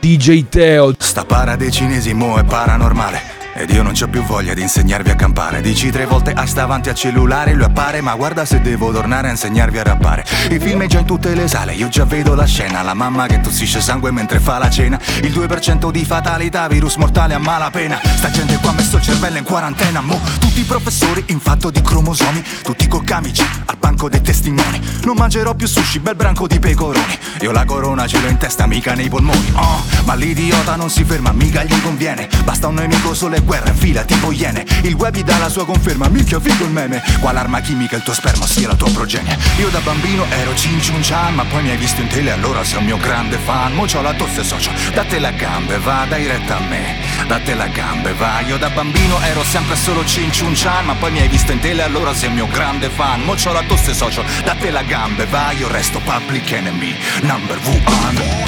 [0.00, 0.94] DJ Teo.
[0.96, 5.10] Sta para dei cinesi mo è paranormale ed io non c'ho più voglia di insegnarvi
[5.10, 5.60] a campare.
[5.60, 8.00] Dici tre volte a sta avanti al cellulare Lui appare.
[8.00, 10.24] Ma guarda se devo tornare a insegnarvi a rappare.
[10.48, 12.82] Il film è già in tutte le sale Io già vedo la scena.
[12.82, 14.98] La mamma che tossisce sangue mentre fa la cena.
[15.22, 18.00] Il 2% di fatalità Virus mortale a malapena.
[18.16, 20.00] Sta gente qua ha messo il cervello in quarantena.
[20.00, 22.42] Mo tutti i professori in fatto di cromosomi.
[22.62, 24.80] Tutti col camici al banco dei testimoni.
[25.02, 27.18] Non mangerò più sushi Bel branco di pecoroni.
[27.40, 29.52] Io la corona ce l'ho in testa mica nei polmoni.
[29.54, 32.30] Oh ma l'idiota non si ferma Mica gli conviene.
[32.42, 34.66] Basta un nemico solo e guerra in fila tipo iene.
[34.82, 37.02] Il web gli dà la sua conferma Minchia figo il meme.
[37.18, 39.36] Qual arma chimica il tuo sperma sia la tua progenie.
[39.56, 42.62] Io da bambino ero Cin Ciun Chan Ma poi mi hai visto in tele allora
[42.62, 43.72] sei un mio grande fan.
[43.72, 46.96] Mo c'ho la tosse socio Date la gambe va dai retta a me.
[47.26, 48.40] Date la gambe va.
[48.40, 51.58] Io da bambino ero sempre solo Cin Ciun Chan Ma poi mi hai visto in
[51.58, 53.22] tele allora sei un mio grande fan.
[53.22, 55.52] Mo c'ho la tosse socio Date la gambe va.
[55.52, 58.46] Io resto public enemy Number one.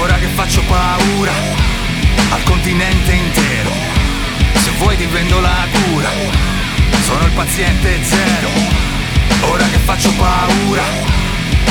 [0.00, 1.32] Ora che faccio paura
[2.30, 4.01] al continente intero.
[4.82, 6.08] Vuoi ti vendo la cura,
[7.04, 8.48] sono il paziente zero.
[9.48, 10.82] Ora che faccio paura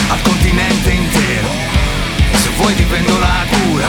[0.08, 1.50] al continente intero.
[2.32, 3.88] Se vuoi ti vendo la cura,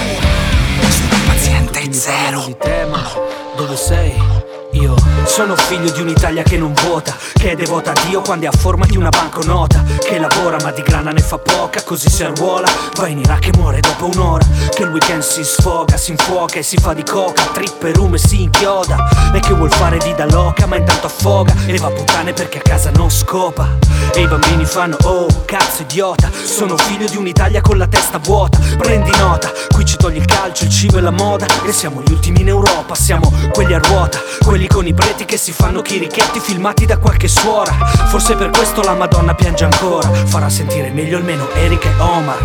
[0.89, 2.44] sono il paziente zero.
[2.47, 3.09] di te ma
[3.55, 4.41] dove sei?
[4.73, 4.94] Io
[5.24, 8.53] sono figlio di un'Italia che non vota, che è devota a Dio quando è a
[8.53, 12.69] forma di una banconota, che lavora ma di grana ne fa poca, così si arruola,
[12.97, 14.44] va in Iraq e muore dopo un'ora,
[14.74, 18.15] che il weekend si sfoga, si infuoca e si fa di coca, trippa e rum
[18.15, 21.89] e si inchioda, e che vuol fare di da loca ma intanto affoga, e va
[21.89, 23.77] a puttane perché a casa non scopa,
[24.15, 28.59] e i bambini fanno oh cazzo idiota, sono figlio di un'Italia con la testa vuota,
[28.78, 32.11] prendi nota, qui ci togli il calcio, il cibo e la moda, e siamo gli
[32.11, 36.40] ultimi in Europa, siamo quelli a ruota, quelli con i preti che si fanno chirichetti
[36.40, 37.72] filmati da qualche suora.
[38.09, 40.09] Forse per questo la Madonna piange ancora.
[40.26, 42.39] Farà sentire meglio almeno Erika e Omar.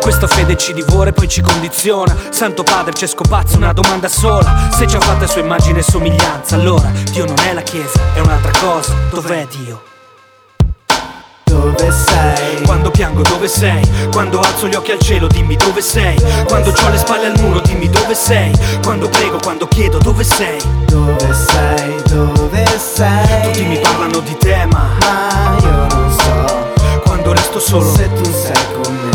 [0.00, 2.16] Questa fede ci divora e poi ci condiziona.
[2.30, 4.68] Santo Padre, c'è scopazzo, una domanda sola.
[4.70, 8.20] Se ci ha fatta sua immagine e somiglianza, allora Dio non è la Chiesa, è
[8.20, 8.94] un'altra cosa.
[9.10, 9.97] Dov'è Dio?
[11.48, 12.62] Dove sei?
[12.64, 13.82] Quando piango dove sei?
[14.12, 16.16] Quando alzo gli occhi al cielo dimmi dove sei?
[16.46, 18.52] Quando ho le spalle al muro dimmi dove sei?
[18.82, 20.60] Quando prego, quando chiedo dove sei?
[20.86, 22.02] Dove sei?
[22.08, 23.42] Dove sei?
[23.42, 28.24] Tutti mi parlano di te ma Ma io non so Quando resto solo Se tu
[28.24, 29.08] sei con me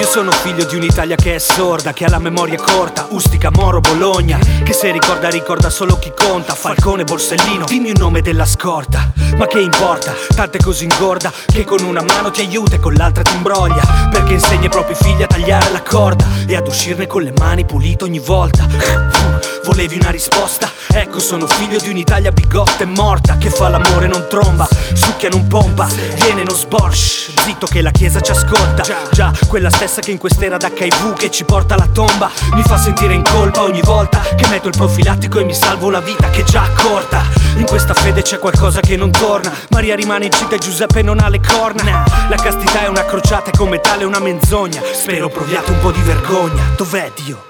[0.00, 3.80] io sono figlio di un'Italia che è sorda, che ha la memoria corta, Ustica, Moro,
[3.80, 9.12] Bologna, che se ricorda ricorda solo chi conta, Falcone, Borsellino, dimmi un nome della scorta,
[9.36, 13.22] ma che importa, tante cose ingorda, che con una mano ti aiuta e con l'altra
[13.22, 17.22] ti imbroglia, perché insegna ai propri figli a tagliare la corda e ad uscirne con
[17.22, 18.66] le mani pulite ogni volta.
[19.64, 20.70] Volevi una risposta?
[20.92, 25.46] Ecco sono figlio di un'Italia bigotta e morta Che fa l'amore non tromba, succhia non
[25.46, 25.86] pompa
[26.16, 28.82] Viene non sborsh, zitto che la chiesa ci ascolta.
[29.12, 33.14] Già, quella stessa che in quest'era d'HIV che ci porta alla tomba Mi fa sentire
[33.14, 36.44] in colpa ogni volta Che metto il profilattico e mi salvo la vita che è
[36.44, 37.22] già accorta.
[37.56, 41.28] In questa fede c'è qualcosa che non torna Maria rimane incita e Giuseppe non ha
[41.28, 45.78] le corna La castità è una crociata e come tale una menzogna Spero proviate un
[45.78, 47.48] po' di vergogna Dov'è Dio?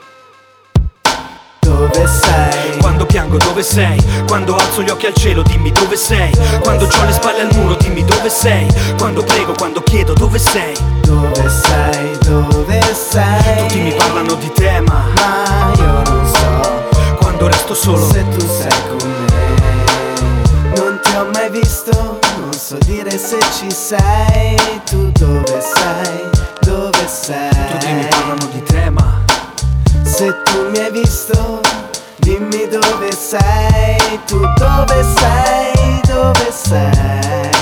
[1.61, 2.79] Dove sei?
[2.81, 4.03] Quando piango dove sei?
[4.27, 6.33] Quando alzo gli occhi al cielo dimmi dove sei?
[6.61, 8.67] Quando ho le spalle al muro dimmi dove sei?
[8.99, 10.75] Quando prego, quando chiedo dove sei?
[11.03, 12.19] Dove sei?
[12.19, 13.57] Dove sei?
[13.69, 18.41] Tutti mi parlano di te ma Ma io non so Quando resto solo Se tu
[18.41, 19.30] sei con me
[22.71, 26.31] Non so dire se ci sei Tu dove sei?
[26.61, 27.49] Dove sei?
[27.69, 29.25] Tutti mi parlano di te ma
[30.05, 31.61] Se tu mi hai visto
[32.19, 36.01] Dimmi dove sei Tu dove sei?
[36.07, 37.60] Dove sei?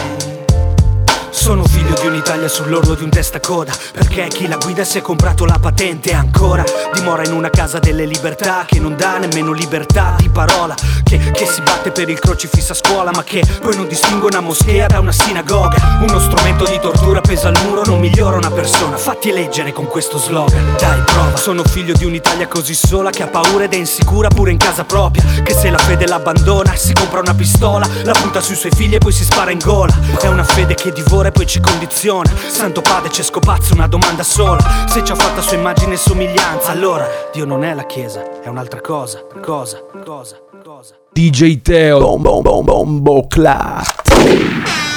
[1.48, 5.46] Sono figlio di un'Italia sull'orlo di un testacoda Perché chi la guida si è comprato
[5.46, 6.62] la patente ancora?
[6.92, 10.74] Dimora in una casa delle libertà Che non dà nemmeno libertà di parola.
[11.02, 14.40] Che, che si batte per il crocifisso a scuola Ma che poi non distingue una
[14.40, 16.00] moschea da una sinagoga.
[16.06, 18.98] Uno strumento di tortura pesa al muro Non migliora una persona.
[18.98, 20.76] Fatti eleggere con questo slogan.
[20.78, 21.38] Dai prova.
[21.38, 24.84] Sono figlio di un'Italia così sola Che ha paura ed è insicura pure in casa
[24.84, 25.24] propria.
[25.42, 28.98] Che se la fede l'abbandona Si compra una pistola La punta sui suoi figli e
[28.98, 29.98] poi si spara in gola.
[30.20, 32.28] È una fede che divora e poi ci condiziona.
[32.48, 34.60] Santo padre c'è scopazzo una domanda sola.
[34.89, 36.73] Se ci ha fatta sua immagine e somiglianza.
[36.73, 39.24] Allora Dio non è la chiesa È un'altra cosa.
[39.40, 40.97] Cosa Cosa Cosa.
[41.12, 42.01] DJ Teo.
[42.01, 44.88] Bom, bom, bom, bom, clat.